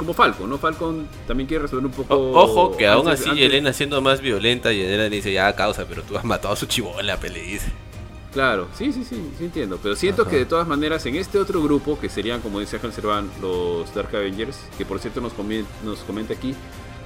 [0.00, 0.58] como Falcon, ¿no?
[0.58, 2.14] Falcon también quiere resolver un poco...
[2.14, 5.54] O- ojo, que aún antes- así antes- Yelena siendo más violenta, Yelena le dice, ya,
[5.54, 7.70] causa, pero tú has matado a su chivola, pe, le dice.
[8.32, 9.78] Claro, sí, sí, sí, sí entiendo.
[9.82, 10.30] Pero siento Ajá.
[10.30, 13.92] que de todas maneras en este otro grupo, que serían, como dice Ángel Serván, los
[13.94, 16.54] Dark Avengers, que por cierto nos, comi- nos comenta aquí,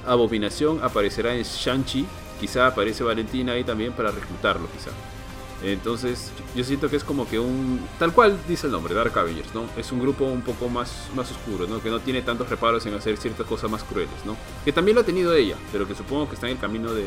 [0.07, 2.05] Abominación aparecerá en Shang-Chi,
[2.39, 4.91] quizá aparece Valentina ahí también para reclutarlo, quizá.
[5.71, 7.79] Entonces, yo siento que es como que un.
[7.97, 9.65] Tal cual dice el nombre, Dark Avengers, ¿no?
[9.75, 11.81] Es un grupo un poco más, más oscuro, ¿no?
[11.81, 14.37] Que no tiene tantos reparos en hacer ciertas cosas más crueles, ¿no?
[14.63, 17.05] Que también lo ha tenido ella, pero que supongo que está en el camino de.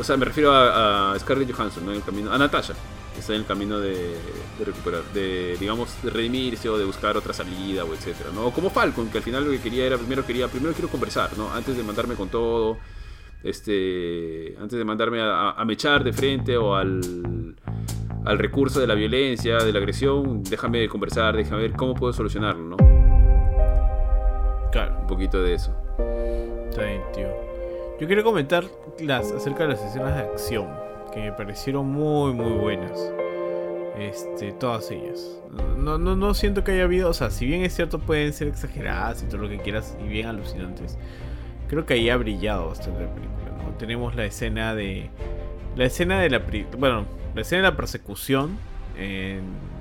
[0.00, 1.90] O sea, me refiero a, a Scarlett Johansson, ¿no?
[1.90, 2.74] En el camino, a Natasha,
[3.12, 4.16] que está en el camino de,
[4.64, 8.50] recuperar, de, digamos, de redimirse o de buscar otra salida o etcétera, ¿no?
[8.50, 11.52] Como Falcon, que al final lo que quería era, primero quería, primero quiero conversar, ¿no?
[11.52, 12.78] Antes de mandarme con todo,
[13.44, 17.54] este, antes de mandarme a, a- mechar de frente o al,
[18.24, 22.76] al recurso de la violencia, de la agresión, déjame conversar, déjame ver cómo puedo solucionarlo,
[22.76, 22.76] ¿no?
[24.70, 25.74] Claro, Un poquito de eso.
[26.70, 27.28] está bien, tío.
[28.00, 28.64] Yo quiero comentar
[29.00, 30.66] las, acerca de las escenas de acción,
[31.12, 33.12] que me parecieron muy, muy buenas.
[33.98, 35.38] Este, todas ellas.
[35.76, 38.48] No, no, no siento que haya habido, o sea, si bien es cierto pueden ser
[38.48, 40.98] exageradas y todo lo que quieras y bien alucinantes,
[41.72, 43.70] creo que ahí ha brillado bastante la película, ¿no?
[43.78, 45.08] Tenemos la escena de...
[45.74, 46.42] La escena de la...
[46.78, 48.58] Bueno, la escena de la persecución
[48.98, 49.40] eh,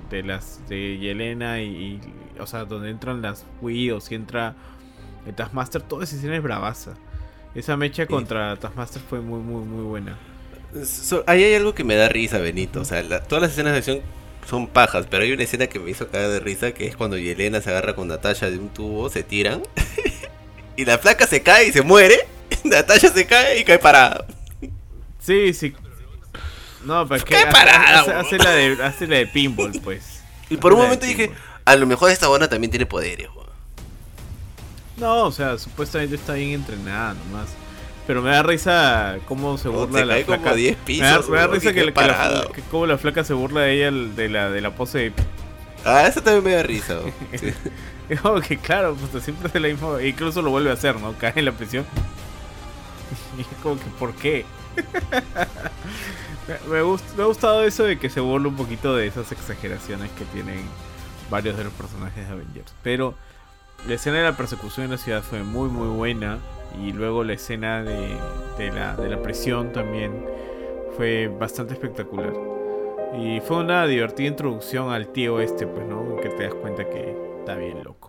[0.09, 1.99] de las de Yelena y, y-
[2.39, 4.55] o sea, donde entran las Widows y entra
[5.27, 6.93] el Taskmaster, toda esa escena es bravaza.
[7.55, 10.17] Esa mecha contra Taskmaster fue muy, muy, muy buena.
[10.85, 12.79] So- ahí hay algo que me da risa, Benito.
[12.79, 13.99] O sea, la- todas las escenas de acción
[14.47, 17.17] son pajas, pero hay una escena que me hizo caer de risa, que es cuando
[17.17, 19.61] Yelena se agarra con Natasha de un tubo, se tiran,
[20.75, 22.27] y la flaca se cae y se muere,
[22.63, 24.25] Natasha se cae y cae parada.
[25.19, 25.73] Sí, sí.
[26.83, 30.21] No, pero que ¡Qué hace, parada, hace- la de, hace la de pinball, pues.
[30.49, 31.31] Y por un Hace momento dije,
[31.63, 33.27] a lo mejor esta buena también tiene poderes.
[33.35, 33.47] weón.
[34.97, 37.49] No, o sea, supuestamente está bien entrenada nomás.
[38.07, 40.43] Pero me da risa cómo se burla se la cae flaca.
[40.43, 42.47] como 10 me da, me risa que, la- que la, parada.
[42.53, 45.13] que cómo la flaca se burla de ella de la, de la pose de
[45.85, 46.99] Ah, eso también me da risa.
[47.39, 47.53] Sí.
[48.11, 49.99] Es como que claro, pues siempre hace la misma.
[50.01, 51.13] e Incluso lo vuelve a hacer, ¿no?
[51.17, 51.85] Cae en la prisión.
[53.37, 54.45] Y es como que, ¿por qué?
[56.47, 59.31] me, me gust- me ha gustado eso de que se burla un poquito de esas
[59.31, 60.61] exageraciones que tienen
[61.29, 62.73] varios de los personajes de Avengers.
[62.83, 63.15] Pero
[63.87, 66.39] la escena de la persecución en la ciudad fue muy, muy buena.
[66.81, 68.15] Y luego la escena de,
[68.57, 70.25] de la, de la prisión también
[70.95, 72.33] fue bastante espectacular.
[73.17, 76.15] Y fue una divertida introducción al tío este, pues, ¿no?
[76.21, 78.00] Que te das cuenta que está bien loco.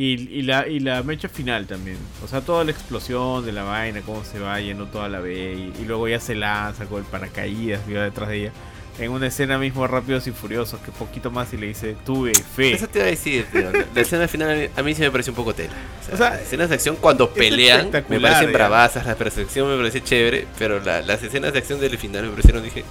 [0.00, 1.96] Y, y la, y la mecha final también.
[2.24, 5.32] O sea, toda la explosión de la vaina, cómo se va yendo toda la B.
[5.34, 8.52] Y, y luego ya se lanza con el paracaídas, viva detrás de ella.
[9.00, 12.74] En una escena mismo Rápidos y Furiosos, que poquito más y le dice, tuve fe.
[12.74, 13.72] Eso te iba a decir, tío.
[13.92, 15.72] La escena final a mí sí me pareció un poco tela.
[16.02, 19.76] O sea, O sea, escenas de acción cuando pelean me parecen bravazas, la percepción me
[19.76, 22.84] parece chévere, pero la- las escenas de acción del final me parecieron, dije...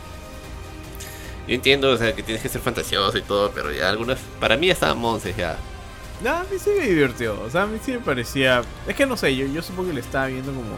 [1.48, 4.58] Yo entiendo, o sea, que tienes que ser fantasioso y todo, pero ya algunas, para
[4.58, 5.58] mí ya estaban monces ya.
[6.24, 7.40] No, a mí sí me divirtió.
[7.42, 8.62] O sea, a mí sí me parecía.
[8.88, 10.78] Es que no sé, yo, yo supongo que le estaba viendo como,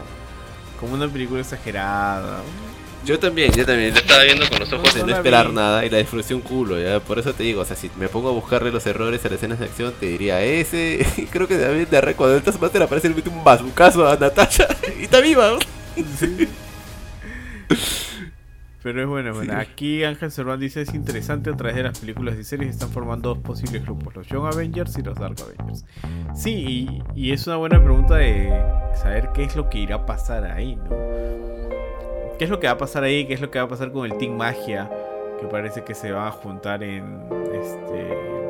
[0.78, 2.42] como una película exagerada.
[3.02, 5.54] Yo también, yo también, la estaba viendo con los ojos No, de no esperar vi.
[5.54, 8.08] nada y la disfruté un culo, ya, por eso te digo, o sea, si me
[8.10, 11.56] pongo a buscarle los errores a las escenas de acción, te diría ese, creo que
[11.56, 14.68] David de Arre, cuando el Taskmaster aparece le mete un bazucazo a Natasha
[15.00, 15.58] y está viva, ¿no?
[16.18, 16.46] Sí.
[18.82, 19.54] Pero es bueno, bueno.
[19.56, 23.34] Aquí Ángel Serván dice es interesante a través de las películas y series están formando
[23.34, 25.84] dos posibles grupos, los Young Avengers y los Dark Avengers.
[26.34, 28.48] Sí, y, y es una buena pregunta de
[28.94, 30.90] saber qué es lo que irá a pasar ahí, ¿no?
[32.40, 33.26] ¿Qué es lo que va a pasar ahí?
[33.26, 34.90] ¿Qué es lo que va a pasar con el Team Magia?
[35.38, 37.04] Que parece que se va a juntar en
[37.52, 38.40] este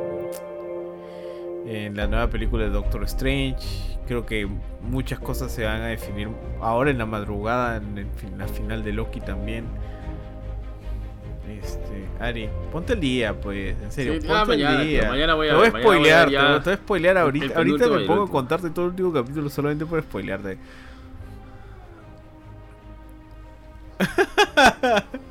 [1.65, 3.99] en la nueva película de Doctor Strange.
[4.07, 4.47] Creo que
[4.81, 6.29] muchas cosas se van a definir
[6.61, 8.07] ahora en la madrugada, en, el
[8.37, 9.65] la final de Loki también.
[11.61, 14.99] Este, Ari, ponte el día, pues, en serio, Sí, ponte ah, el mañana, día.
[15.01, 16.63] tío, mañana voy a te voy a ver, mañana voy a spoilear, te voy- te
[16.69, 17.57] voy a spoilear ahorita.
[17.57, 20.57] Ahorita me pongo a contarte todo el último capítulo solamente por spoilearte.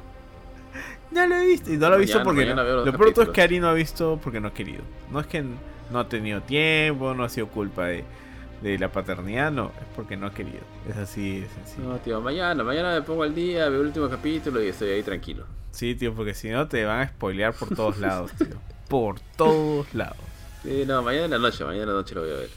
[1.13, 1.73] Ya lo he visto.
[1.73, 2.41] Y no lo he visto Mañana- porque.
[2.55, 4.83] mañana no- Lo todo es que Ari no ha visto porque no ha querido.
[5.11, 5.43] No es que
[5.91, 8.05] no ha tenido tiempo, no ha sido culpa de,
[8.63, 9.73] de la paternidad, no.
[9.81, 10.61] Es porque no ha querido.
[10.89, 11.89] Es así, es sencillo.
[11.89, 15.03] No, tío, mañana, mañana me pongo al día, veo el último capítulo y estoy ahí
[15.03, 15.47] tranquilo.
[15.71, 18.57] Sí, tío, porque si no te van a spoilear por todos lados, tío.
[18.89, 20.17] Por todos lados.
[20.63, 22.51] Sí, no, mañana en la noche, mañana en la noche lo voy a ver.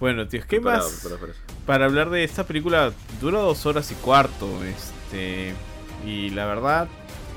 [0.00, 1.00] Bueno, tío, ¿qué Preparado, más?
[1.00, 1.34] preparado.
[1.66, 4.48] Para hablar de esta película, dura dos horas y cuarto.
[4.64, 5.52] Este.
[6.06, 6.88] Y la verdad,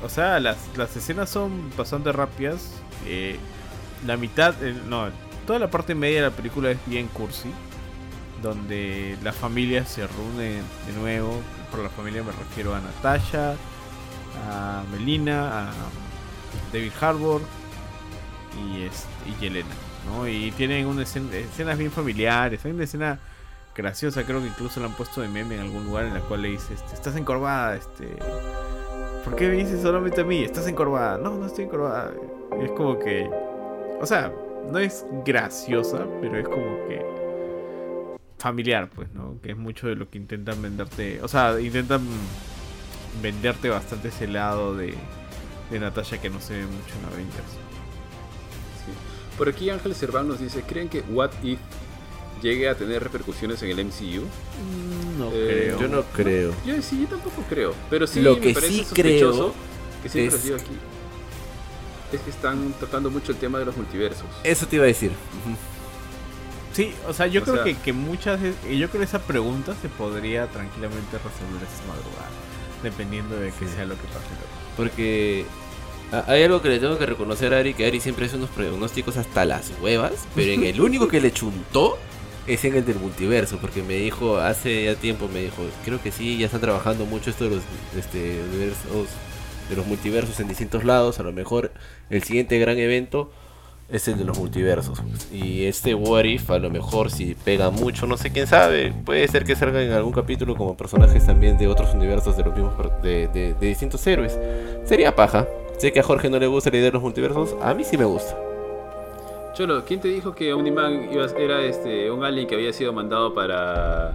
[0.04, 2.72] o sea, las, las escenas son bastante rápidas.
[3.06, 3.38] eh,
[4.06, 5.10] la mitad, eh, no,
[5.46, 7.50] toda la parte media de la película es bien cursi.
[8.42, 11.40] Donde las familias se reúnen de nuevo.
[11.70, 13.56] Por la familia me refiero a Natasha,
[14.50, 15.72] a Melina, a
[16.74, 17.42] David Harbour
[18.58, 19.70] y, este, y Yelena.
[20.08, 20.28] ¿no?
[20.28, 22.66] Y tienen una escena- escenas bien familiares.
[22.66, 23.20] Hay una escena
[23.76, 26.42] graciosa, creo que incluso la han puesto de meme en algún lugar en la cual
[26.42, 28.18] le dice, este, estás encorvada, este...
[29.24, 30.44] ¿Por qué me dices solamente a mí?
[30.44, 31.20] Estás encorvada.
[31.20, 32.12] No, no estoy encorvada.
[32.60, 33.30] Y es como que...
[34.02, 34.34] O sea,
[34.72, 37.21] no es graciosa, pero es como que...
[38.42, 39.36] Familiar, pues, ¿no?
[39.44, 41.20] Que es mucho de lo que intentan venderte...
[41.22, 42.02] O sea, intentan
[43.22, 44.96] venderte bastante ese lado de,
[45.70, 47.52] de Natasha que no se ve mucho en Avengers.
[48.86, 48.92] Sí.
[49.38, 51.60] Por aquí Ángel Cerván nos dice, ¿creen que What If
[52.42, 54.22] llegue a tener repercusiones en el MCU?
[54.24, 55.80] Mm, No Eh, creo.
[55.82, 56.54] Yo no creo.
[56.66, 57.76] Yo sí, yo tampoco creo.
[57.92, 59.54] Pero sí Lo me que parece sí sospechoso creo
[60.02, 60.78] que siempre es- les digo aquí
[62.12, 64.26] es que están tocando mucho el tema de los multiversos.
[64.44, 65.12] Eso te iba a decir.
[66.74, 69.76] Sí, o sea, yo O creo sea- que, que muchas yo creo que esa pregunta
[69.82, 72.30] se podría tranquilamente resolver esta madrugada,
[72.84, 73.74] dependiendo de que Sí.
[73.76, 74.28] sea lo que pase.
[74.78, 75.46] Porque
[76.28, 79.18] hay algo que le tengo que reconocer a Ari, que Ari siempre hace unos pronósticos
[79.18, 81.98] hasta las huevas, pero en el único que le chuntó
[82.48, 86.12] es en el del multiverso, porque me dijo hace ya tiempo, me dijo, creo que
[86.12, 87.64] sí, ya están trabajando mucho esto de los
[87.98, 89.08] este, universos
[89.70, 91.20] de los multiversos en distintos lados.
[91.20, 91.72] A lo mejor
[92.10, 93.32] el siguiente gran evento
[93.92, 95.02] es el de los multiversos.
[95.32, 99.28] Y este What If, a lo mejor si pega mucho, no sé quién sabe, puede
[99.28, 102.74] ser que salga en algún capítulo como personajes también de otros universos de los mismos
[103.04, 104.38] de, de- de distintos héroes.
[104.86, 105.48] Sería paja.
[105.78, 107.98] Sé que a Jorge no le gusta la idea de los multiversos, a mí sí
[107.98, 108.38] me gusta.
[109.56, 114.14] Cholo, ¿quién te dijo que Omniman era este un alien que había sido mandado para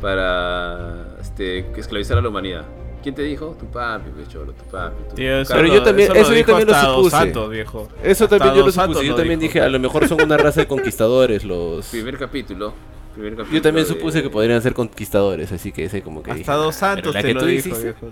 [0.00, 2.64] para este esclavizar a la humanidad?
[3.02, 3.56] ¿Quién te dijo?
[3.58, 4.94] Tu papi, pues, Cholo, tu papi.
[5.10, 7.16] Tu Tío, eso Pero yo también- eso, eso lo yo también lo hasta Dos supuse.
[7.16, 7.88] Santos, viejo.
[8.02, 9.04] Eso Hasta también yo lo supuse.
[9.04, 9.52] Yo lo también dijo.
[9.52, 11.86] dije, a lo mejor son una raza de conquistadores los...
[11.88, 12.72] primer capítulo.
[13.14, 16.30] Primer capítulo Yo también de- supuse que podrían ser conquistadores, así que ese como que...
[16.32, 17.82] dije, Hasta Dos "Ah, Santos te que lo tú dijo, dijiste".
[17.84, 18.08] viejo.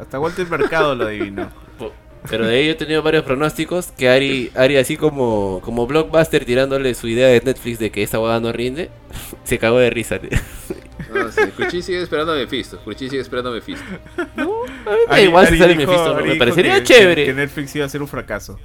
[0.00, 1.50] Hasta Walter Mercado lo adivinó.
[2.30, 6.44] Pero de ahí yo he tenido varios pronósticos que Ari, Ari así como, como Blockbuster
[6.44, 8.90] tirándole su idea de Netflix de que esta hueá no rinde,
[9.44, 10.18] se cagó de risa.
[11.12, 12.78] No, sí, Cuchi sigue esperando a Mephisto.
[12.78, 13.84] Cuchi sigue esperando a Mephisto.
[14.16, 16.24] A mí me igual si sale dijo- Mephisto, ¿no?
[16.26, 17.24] Me parecería que- chévere.
[17.26, 18.58] Que Netflix iba a ser un fracaso.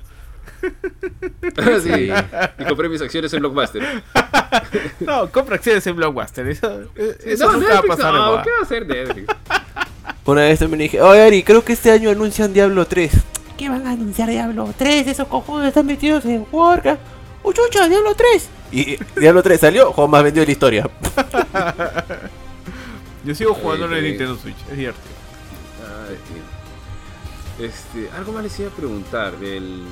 [1.84, 2.10] sí.
[2.60, 3.82] Y compré mis acciones en Blockbuster.
[5.00, 6.48] No, compra acciones en Blockbuster.
[6.48, 6.84] Eso,
[7.26, 8.14] eso no, nunca va a Netflix, pasar.
[8.14, 8.44] no.
[8.44, 9.28] ¿qué va a hacer Netflix?
[10.26, 13.12] Una vez también dije, oye Ari, creo que este año anuncian Diablo 3.
[13.58, 15.08] ¿Qué van a anunciar Diablo 3?
[15.08, 17.02] Esos cojones están metidos en Warcraft.
[17.44, 18.50] ¡Uchucha, Diablo 3!
[18.72, 20.86] Y Diablo 3 salió, juego más vendido de la historia.
[23.26, 24.09] Yo sigo jugando en el sí.
[24.09, 24.99] Nintendo Switch, es cierto.
[26.09, 26.17] Ay.
[27.65, 29.34] Este, algo más les iba a preguntar.
[29.41, 29.84] El...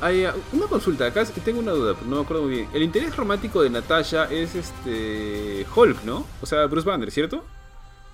[0.00, 2.68] Hay ah, una consulta, acá tengo una duda, pero no me acuerdo muy bien.
[2.72, 6.24] El interés romántico de Natasha es este Hulk, ¿no?
[6.40, 7.44] O sea, Bruce Banner, ¿cierto?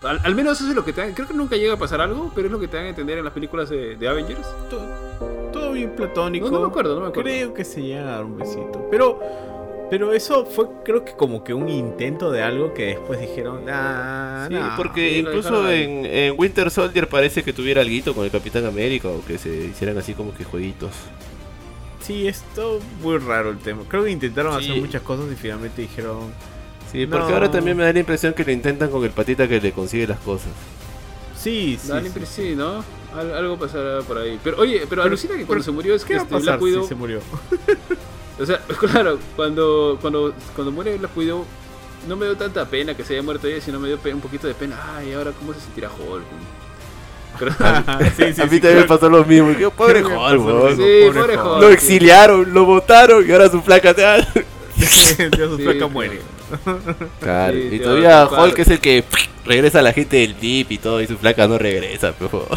[0.03, 1.13] Al, al menos eso es lo que te dan.
[1.13, 3.19] Creo que nunca llega a pasar algo, pero es lo que te dan a entender
[3.19, 4.47] en las películas de, de Avengers.
[4.71, 4.87] Todo,
[5.53, 6.47] todo bien platónico.
[6.47, 7.31] No, no me acuerdo, no me acuerdo.
[7.31, 8.89] Creo que se llega a dar un besito.
[8.91, 9.21] Pero,
[9.91, 14.47] pero eso fue, creo que como que un intento de algo que después dijeron, ah,
[14.49, 14.73] Sí, no".
[14.77, 19.09] porque sí, incluso en, en Winter Soldier parece que tuviera algo con el Capitán América
[19.09, 20.91] o que se hicieran así como que jueguitos.
[22.01, 23.83] Sí, es todo muy raro el tema.
[23.89, 24.71] Creo que intentaron Sí.
[24.71, 26.33] hacer muchas cosas y finalmente dijeron,
[26.93, 27.35] Sí, porque No.
[27.35, 30.07] ahora también me da la impresión que lo intentan con el patita que le consigue
[30.07, 30.51] las cosas.
[31.37, 31.89] sí, sí.
[31.89, 32.07] Da la sí.
[32.07, 32.85] impresión, sí, ¿no?
[33.15, 34.39] Al- algo pasará por ahí.
[34.43, 36.23] Pero oye, pero, Pero- alucina que cuando pero, se murió es que ¿Qué va a
[36.25, 36.83] este, pasar Black Widow.
[36.83, 37.21] si se murió?
[38.39, 38.59] O sea,
[38.93, 41.45] claro, cuando, cuando, cuando muere Black Widow,
[42.09, 44.47] no me dio tanta pena que se haya muerto ella, sino me dio un poquito
[44.47, 44.77] de pena.
[44.97, 46.25] Ay, ahora cómo se sentirá Hulk.
[47.39, 47.53] Pero,
[48.17, 49.53] sí, sí, a mí sí, también me pasó lo mismo.
[49.77, 50.69] Pobre Hulk, mismo.
[50.71, 51.61] sí, pobre pobre Hulk.
[51.61, 54.19] Lo exiliaron, lo votaron y ahora su placa te da.
[54.19, 56.21] Ya su Sí, flaca pero- muere.
[57.21, 58.45] Claro, Sí, y todavía va.
[58.45, 59.05] Hulk es el que
[59.45, 62.47] regresa a la gente del DIP y todo, y su placa no regresa, pero.
[62.51, 62.57] Eh,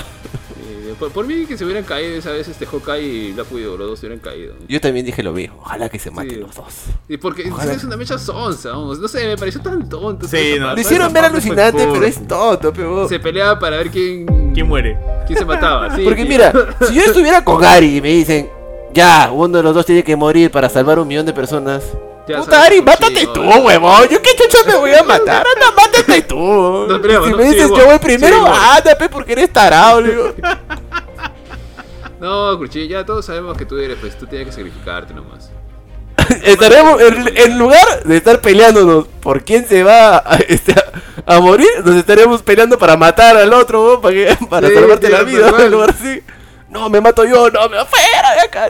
[0.99, 3.87] por, por mí que se hubieran caído esa vez este Hawkeye y Black Widow, los
[3.89, 4.53] dos se hubieran caído.
[4.67, 6.35] Yo también dije lo mismo, ojalá que se maten Sí.
[6.37, 6.65] los dos.
[7.07, 7.73] Y porque Ojalá.
[7.73, 8.99] es una mecha sonsa, vamos.
[8.99, 10.27] No sé, me pareció tan tonto.
[10.27, 10.75] Sí, no.
[10.75, 13.07] Lo hicieron ver fue alucinante, pero es tonto, pero.
[13.07, 14.97] Se peleaba para ver quién, ¿Quién muere?
[15.25, 15.95] quién se mataba.
[15.95, 16.51] Sí, Porque mira,
[16.87, 18.49] si yo estuviera con Gary y me dicen,
[18.93, 21.83] ya, uno de los dos tiene que morir para salvar un millón de personas.
[22.27, 23.55] Puta Ari, sí, mátate no, tú, no.
[23.57, 24.07] huevón.
[24.09, 25.45] Yo qué chucha me voy a matar.
[25.55, 26.87] Anda, mátate tú.
[27.01, 27.37] Peleamos, si ¿no?
[27.37, 27.81] me Sí, dices igual.
[27.81, 28.45] yo voy primero,
[28.83, 30.01] Sí, pe, porque eres tarado.
[30.01, 30.33] digo.
[32.19, 35.51] No, Cruchi, ya todos sabemos que tú eres, pues tú tienes que sacrificarte nomás.
[36.43, 40.75] Estaremos, en, en lugar de estar peleándonos por quién se va a, este,
[41.25, 45.09] a, morir, nos estaremos peleando para matar al otro, huevón, para, que- para Sí, salvarte
[45.09, 45.49] la vida.
[45.59, 46.21] En lugar así,
[46.67, 48.69] no, me mato yo, no, me afuera de acá.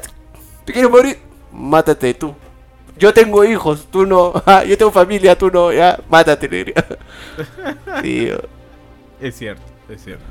[0.64, 1.20] ¿Te quieres morir?
[1.52, 2.36] Mátate tú.
[3.00, 4.34] Yo tengo hijos, tú no.
[4.46, 5.72] Ah, yo tengo familia, tú no.
[5.72, 6.86] Ya, mátate, diría.
[8.02, 8.42] Tío.
[9.22, 10.24] Es cierto, es cierto.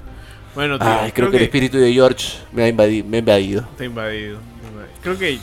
[0.54, 3.06] Bueno, tío, Ay, creo, que, el espíritu de George me ha invadido.
[3.06, 3.60] Me ha invadido.
[3.60, 3.66] Invadido.
[3.72, 4.38] está invadido.
[5.02, 5.38] Creo que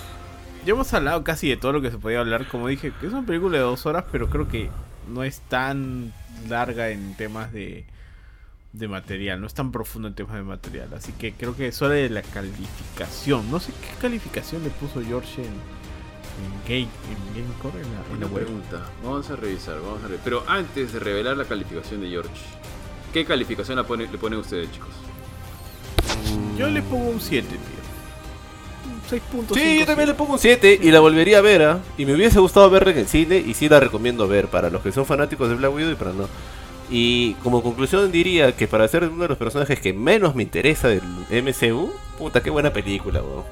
[0.66, 2.48] ya hemos hablado casi de todo lo que se podía hablar.
[2.48, 4.70] Como dije, es una película de dos horas, pero creo que
[5.08, 6.12] no es tan
[6.50, 7.86] larga en temas de,
[8.74, 9.40] de material.
[9.40, 10.90] No es tan profundo en temas de material.
[10.96, 13.50] Así que creo que es hora de la calificación.
[13.52, 15.54] No sé qué calificación le puso George en,
[16.44, 18.44] en Game, en Gamecore, en la, en la Buena web.
[18.46, 18.86] pregunta.
[19.04, 20.24] Vamos a revisar, vamos a revisar.
[20.24, 22.32] Pero antes de revelar la calificación de George,
[23.14, 24.90] ¿qué calificación la pone- le ponen ustedes, chicos?
[26.58, 27.58] Yo le pongo un 7, tío.
[28.92, 29.02] Un
[29.48, 29.54] 6.5.
[29.56, 31.80] Sí, yo también le pongo un 7 y la volvería a ver, ¿ah?
[31.98, 34.82] Y me hubiese gustado verla en el cine y sí la recomiendo ver para los
[34.82, 36.28] que son fanáticos de Black Widow y para no.
[36.90, 40.88] Y como conclusión diría que para ser uno de los personajes que menos me interesa
[40.88, 43.44] del MCU, puta, qué buena película, weón.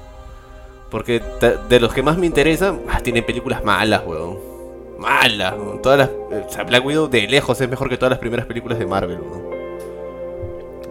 [0.94, 1.24] Porque
[1.70, 4.38] de los que más me interesan, ah, tienen películas malas, weón.
[5.00, 5.82] Malas, weón.
[5.82, 8.78] Todas las, o sea, Black Widow de lejos es mejor que todas las primeras películas
[8.78, 9.42] de Marvel, weón.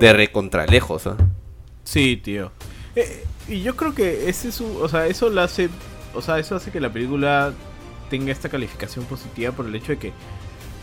[0.00, 1.16] De recontra lejos, ¿ah?
[1.84, 2.50] Sí, tío.
[2.96, 5.68] Eh, y yo creo que ese es un, o sea, eso lo hace,
[6.14, 7.53] o sea, eso hace que la película
[8.11, 10.12] tenga esta calificación positiva por el hecho de que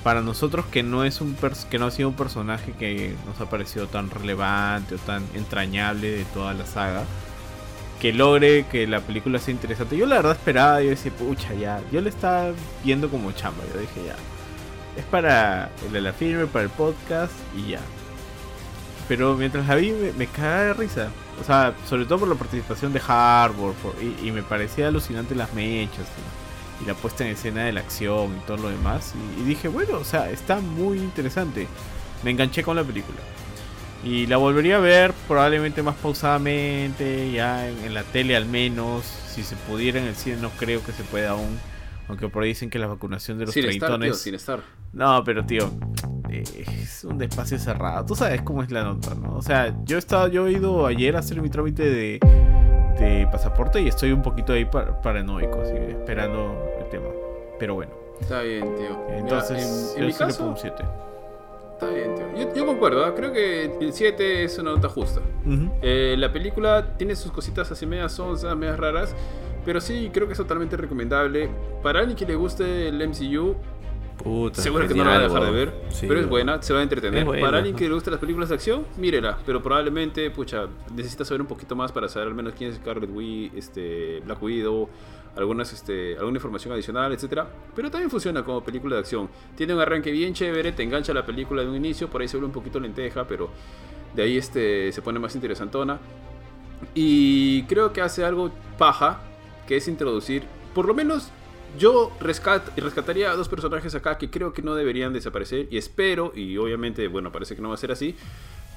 [0.01, 1.35] para nosotros que no es un
[1.69, 6.09] que no ha sido un personaje que nos ha parecido tan relevante o tan entrañable
[6.09, 7.03] de toda la saga,
[7.99, 9.97] que logre que la película sea interesante.
[9.97, 12.51] Yo la verdad esperaba, yo decía, pucha, ya, yo le estaba
[12.83, 14.15] viendo como chamba, yo dije ya.
[14.97, 17.81] Es para el de la firme, para el podcast y ya.
[19.07, 21.09] Pero mientras la vi me, me cagaba de risa.
[21.41, 23.73] O sea, sobre todo por la participación de Harbour
[24.21, 26.05] y, me parecía alucinante las mechas
[26.81, 29.13] y, la puesta en escena de la acción y todo lo demás.
[29.39, 31.67] Y dije, bueno, o sea, está muy interesante.
[32.23, 33.19] Me enganché con la película.
[34.03, 39.03] Y la volvería a ver probablemente más pausadamente, ya en, en la tele al menos.
[39.05, 41.59] Si se pudiera en el cine no creo que se pueda aún.
[42.07, 44.61] Aunque por ahí dicen que la vacunación de los Sin estar, tío, sin estar.
[44.93, 45.69] No, pero tío,
[46.31, 48.05] es un espacio cerrado.
[48.05, 49.35] Tú sabes cómo es la nota, ¿no?
[49.35, 52.19] O sea, yo he estado, yo he ido ayer a hacer mi trámite de,
[52.99, 57.05] de pasaporte y estoy un poquito ahí par- paranoico, así esperando el tema.
[57.59, 57.91] Pero bueno,
[58.21, 58.97] Está bien, tío.
[59.07, 60.83] Mira, entonces en, en yo mi sí le caso, pongo un 7.
[61.79, 62.25] Está bien, tío.
[62.35, 63.15] Yo, yo concuerdo, ¿ah?
[63.15, 65.21] creo que el 7 es una nota justa.
[65.81, 69.15] Eh, la película tiene sus cositas así medias sonzas, medias raras,
[69.65, 71.49] pero sí creo que es totalmente recomendable.
[71.81, 73.55] Para alguien que le guste el MCU,
[74.23, 76.29] Puta, seguro que no la va a genial, dejar de ver, Sí, pero es weón.
[76.29, 77.23] buena, se va a entretener.
[77.25, 81.23] Buena, Para alguien que le guste las películas de acción, mírela, pero probablemente, pucha, necesita
[81.23, 84.89] saber un poquito más para saber al menos quién es Scarlet Witch, este, Black Widow,
[85.37, 87.47] algunas, este, alguna información adicional, etcétera.
[87.73, 89.29] Pero también funciona como película de acción.
[89.55, 92.35] Tiene un arranque bien chévere, te engancha la película de un inicio, por ahí se
[92.35, 93.49] vuelve un poquito lenteja, pero
[94.15, 95.97] de ahí este, se pone más interesantona.
[96.93, 99.21] Y creo que hace algo paja,
[99.67, 100.43] que es introducir,
[100.73, 101.31] por lo menos
[101.77, 106.31] yo rescat rescataría a dos personajes acá que creo que no deberían desaparecer y espero,
[106.35, 108.15] y obviamente, bueno, parece que no va a ser así,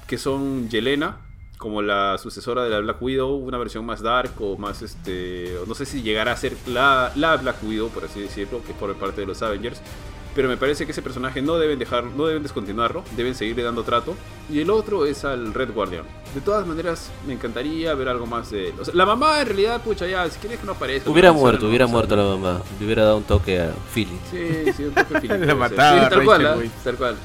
[0.07, 1.17] que son Yelena,
[1.57, 5.75] como la sucesora de la Black Widow, una versión más dark o más, este, no
[5.75, 9.21] sé si llegará a ser la, la Black Widow, por así decirlo, que por parte
[9.21, 9.81] de los Avengers.
[10.35, 13.83] Pero me parece que ese personaje no deben dejar, no deben descontinuarlo, deben seguirle dando
[13.83, 14.15] trato.
[14.51, 16.05] Y el otro es al Red Guardian.
[16.33, 18.73] De todas maneras, me encantaría ver algo más de él.
[18.81, 21.07] O sea, la mamá en realidad, pucha, ya, si quieres que no aparezca.
[21.09, 22.61] Hubiera no, muerto, hubiera muerto la mamá.
[22.79, 24.17] Le hubiera dado un toque a Philly.
[24.31, 25.55] Sí, sí, un toque Philip, La puede ser.
[25.55, 26.57] mataba Sí, tal cual, ¿ah?
[26.83, 27.15] Tal cual.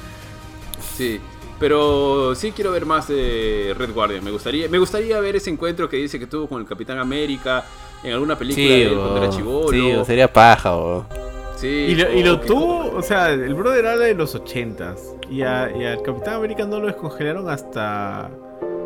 [0.95, 1.19] Sí,
[1.59, 4.23] pero sí quiero ver más de Red Guardian.
[4.23, 7.65] Me gustaría, me gustaría ver ese encuentro que dice que tuvo con el Capitán América
[8.03, 9.37] en alguna película Sí, de cuando era weón.
[9.37, 9.71] chivolo.
[9.71, 11.28] Sí, sería paja, weón.
[11.59, 14.97] Sí, Y lo, y o lo tuvo, o sea, el brother era de los 80s.
[15.29, 18.29] Y, a- y al Capitán América no lo descongelaron hasta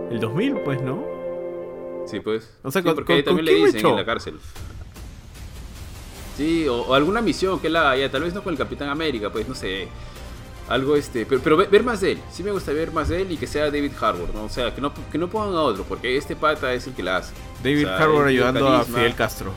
[0.10, 1.04] el 2000, pues, ¿no?
[2.08, 2.50] Sí, pues.
[2.64, 4.40] O sea, Sí, ¿con- porque con también le dicen en la cárcel.
[6.36, 9.30] Sí, o, o alguna misión que él haga, tal vez no con el Capitán América,
[9.32, 9.88] pues no sé.
[10.70, 12.18] Algo este, pero, pero ve- ver más de él.
[12.32, 14.46] Sí me gusta ver más de él y que sea David Harbour, ¿no?
[14.46, 17.04] O sea, que no, que no pongan a otro, porque este pata es el que
[17.04, 17.34] la hace.
[17.62, 18.84] David O sea, Harbour ayudando a.
[18.84, 19.52] Fidel Castro.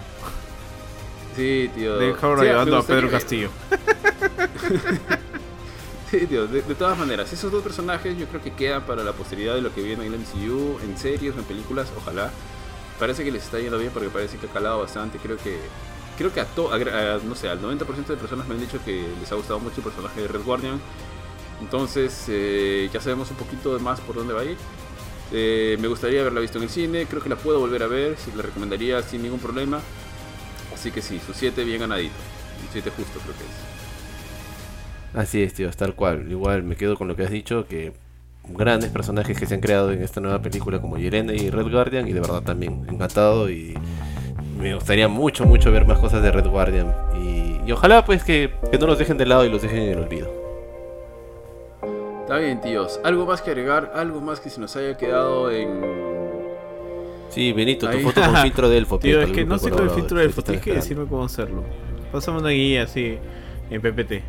[1.37, 1.99] Sí, tío.
[2.41, 3.51] Sí, ayudando a Pedro Castillo.
[6.11, 9.13] Sí, tío, de, de todas maneras, esos dos personajes yo creo que quedan para la
[9.13, 12.31] posteridad de lo que viene en el MCU, en series o en películas, ojalá.
[13.01, 15.19] Parece que les está yendo bien porque parece que ha calado bastante.
[15.19, 15.59] Creo que,
[16.17, 19.05] creo que a, to- a- no sé, al 90% de personas me han dicho que
[19.21, 20.81] les ha gustado mucho el personaje de Red Guardian.
[21.61, 24.57] Entonces, eh, ya sabemos un poquito más por dónde va a ir.
[25.33, 28.17] Eh, me gustaría haberla visto en el cine, creo que la puedo volver a ver,
[28.17, 29.81] si la recomendaría sin ningún problema.
[30.75, 32.15] Así que sí, su 7 bien ganadito.
[32.63, 33.77] Un 7 justo creo que es.
[35.17, 36.31] Así es, tío, tal cual.
[36.31, 37.93] Igual me quedo con lo que has dicho, que
[38.49, 42.07] grandes personajes que se han creado en esta nueva película como Yelena y Red Guardian,
[42.07, 43.75] y de verdad también encantado y
[44.59, 46.95] me gustaría mucho, mucho ver más cosas de Red Guardian.
[47.21, 49.89] Y, y ojalá pues que, que no los dejen de lado y los dejen en
[49.91, 50.47] el olvido.
[52.23, 53.01] Está bien, tíos.
[53.05, 53.93] ¿Algo más que agregar?
[53.95, 56.16] ¿Algo más que se nos haya quedado en...
[57.37, 58.99] Sí, Benito, tu foto con filtro de elfo.
[58.99, 61.65] Tío, es que no el sé el filtro te foto, tienes que decirme cómo hacerlo.
[62.11, 63.19] Pásame una guía así
[63.69, 64.23] en PPT.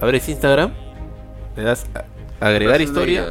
[0.00, 0.72] Abres Instagram,
[1.54, 3.26] le das a- agregar historia.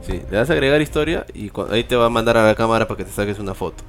[0.00, 2.88] Sí, le das a agregar historia y ahí te va a mandar a la cámara
[2.88, 3.84] para que te saques una foto.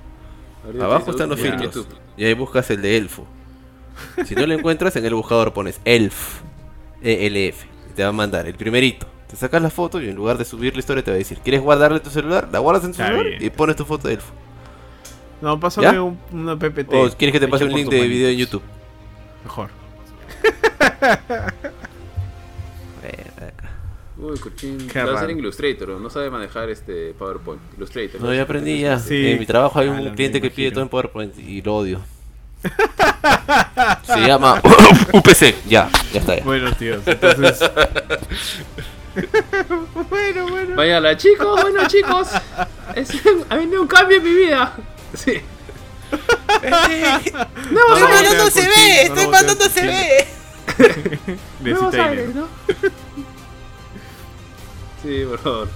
[0.82, 1.74] Abajo están los ya, filtros.
[1.74, 1.95] YouTube.
[2.18, 3.26] Y ahí buscas el de elfo.
[4.26, 6.41] Si no lo encuentras, en el buscador pones elf.
[7.01, 7.64] ELF.
[7.91, 9.07] Y te va a mandar el primerito.
[9.32, 11.40] Te sacas la foto y en lugar de subir la historia te va a decir,
[11.40, 12.50] ¿quieres guardarle tu celular?
[12.52, 13.44] La guardas en tu Está celular bien.
[13.44, 14.34] y pones tu foto de elfo.
[15.42, 16.02] No, pásame ¿Ya?
[16.02, 16.94] un- una PPT.
[16.94, 18.38] O quieres que te pase un link de video en.
[18.38, 18.62] YouTube.
[19.44, 19.70] Mejor.
[24.18, 24.88] Uy, Cochín.
[24.88, 26.10] Qué Va a ser Illustrator, ¿no?
[26.10, 27.62] sabe manejar este PowerPoint.
[27.78, 28.22] Illustrator.
[28.22, 29.00] No, ya aprendí ya.
[29.00, 29.32] Sí.
[29.32, 32.02] En mi trabajo hay Ah, un cliente que pide todo en PowerPoint y lo odio.
[34.04, 34.62] Se llama
[35.14, 35.56] UPC.
[35.68, 36.36] Ya, ya está.
[36.38, 36.44] Ya.
[36.44, 37.60] Bueno, tíos, entonces.
[40.09, 40.76] bueno, bueno.
[40.76, 42.28] Váyala, chicos, bueno, chicos.
[42.95, 43.09] Es,
[43.49, 44.74] ha venido un cambio en mi vida.
[45.14, 45.41] Sí.
[47.72, 50.28] No, Estoy mandando CV, estoy mandando CV.
[51.62, 52.47] Necesita Nuevos aires, ¿no?
[55.03, 55.68] sí, por favor.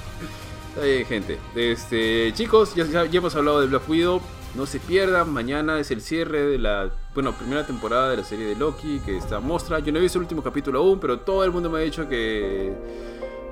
[0.73, 1.39] Está bien, gente.
[1.55, 4.21] Este, chicos, ya, ya- ya hemos hablado de Black Widow.
[4.55, 8.45] No se pierdan, mañana es el cierre de la bueno, primera temporada de la serie
[8.45, 9.79] de Loki que está mostra.
[9.79, 12.07] Yo no he visto el último capítulo aún, pero todo el mundo me ha dicho
[12.07, 12.71] que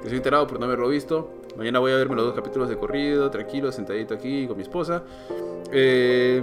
[0.03, 1.31] estoy enterado por no haberlo visto.
[1.57, 5.03] Mañana voy a verme los dos capítulos de corrido, tranquilo, sentadito aquí con mi esposa.
[5.71, 6.41] Eh,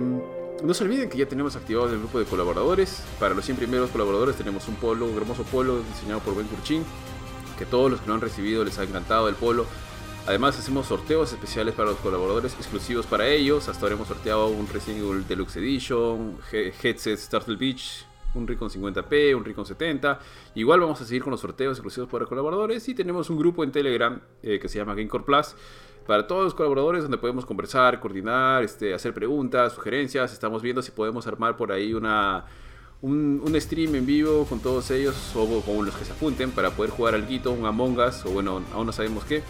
[0.63, 3.03] no se olviden que ya tenemos activado el grupo de colaboradores.
[3.19, 6.85] Para los 100 primeros colaboradores tenemos un polo, un hermoso polo diseñado por Ben Kurchin.
[7.59, 9.67] Que todos los que lo han recibido les ha encantado el polo.
[10.27, 13.69] Además hacemos sorteos especiales para los colaboradores exclusivos para ellos.
[13.69, 18.05] Hasta ahora hemos sorteado un Resident Evil Deluxe Edition, he- headsets Turtle Beach,
[18.35, 20.19] un Recon 50p, un Recon 70.
[20.55, 23.73] Igual vamos a seguir con los sorteos exclusivos para colaboradores y tenemos un grupo en
[23.73, 25.55] Telegram eh, que se llama Gamecore Plus
[26.07, 30.33] para todos los colaboradores donde podemos conversar, coordinar, este, hacer preguntas, sugerencias.
[30.33, 32.47] Estamos viendo si podemos armar por ahí una,
[33.03, 36.71] un, un stream en vivo con todos ellos o con los que se apunten para
[36.71, 39.43] poder jugar al guito, un Among Us o bueno, aún no sabemos qué.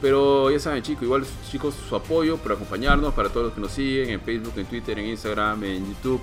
[0.00, 3.72] Pero ya saben chicos, igual chicos su apoyo por acompañarnos, para todos los que nos
[3.72, 6.20] siguen en Facebook, en Twitter, en Instagram, en YouTube,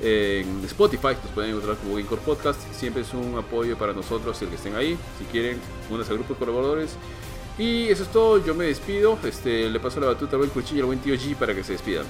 [0.00, 2.60] en Spotify, nos pueden encontrar como Gamecore Podcast.
[2.72, 4.96] Siempre es un apoyo para nosotros el que estén ahí.
[5.18, 5.58] Si quieren,
[5.90, 6.96] únanse al grupo de colaboradores.
[7.58, 9.18] Y eso es todo, yo me despido.
[9.24, 11.72] Este, le paso la batuta al buen cuchillo al buen tío G para que se
[11.72, 12.04] despidan.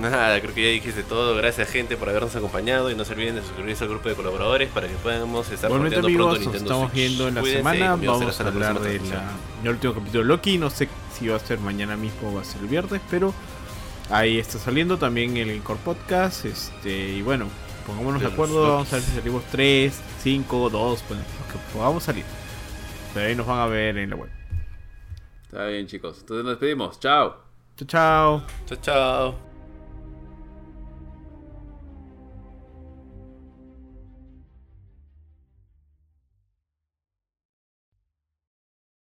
[0.00, 1.36] Nada, creo que ya dijiste todo.
[1.36, 2.90] Gracias, gente, por habernos acompañado.
[2.90, 5.98] Y no se olviden de suscribirse al grupo de colaboradores para que podamos estar Igualmente
[5.98, 7.02] amigos, pronto nos Nintendo estamos Switch.
[7.04, 7.96] viendo en la Cuídense semana.
[7.96, 10.58] Vamos a hablar próxima de del último capítulo de Loki.
[10.58, 13.34] No sé si va a ser mañana mismo o va a ser el viernes, pero
[14.12, 16.44] ahí está saliendo también el Core Podcast.
[16.44, 17.48] Este, y bueno,
[17.86, 18.62] pongámonos de acuerdo.
[18.62, 22.24] Vamos a ver si salimos 3, 5, 2, bueno, los que podamos salir.
[23.14, 24.30] Pero ahí nos van a ver en la web.
[25.44, 27.00] Está bien chicos, entonces nos despedimos.
[27.00, 27.36] Chao.
[27.76, 28.42] Chao, chao.
[28.66, 29.51] Chao, chao.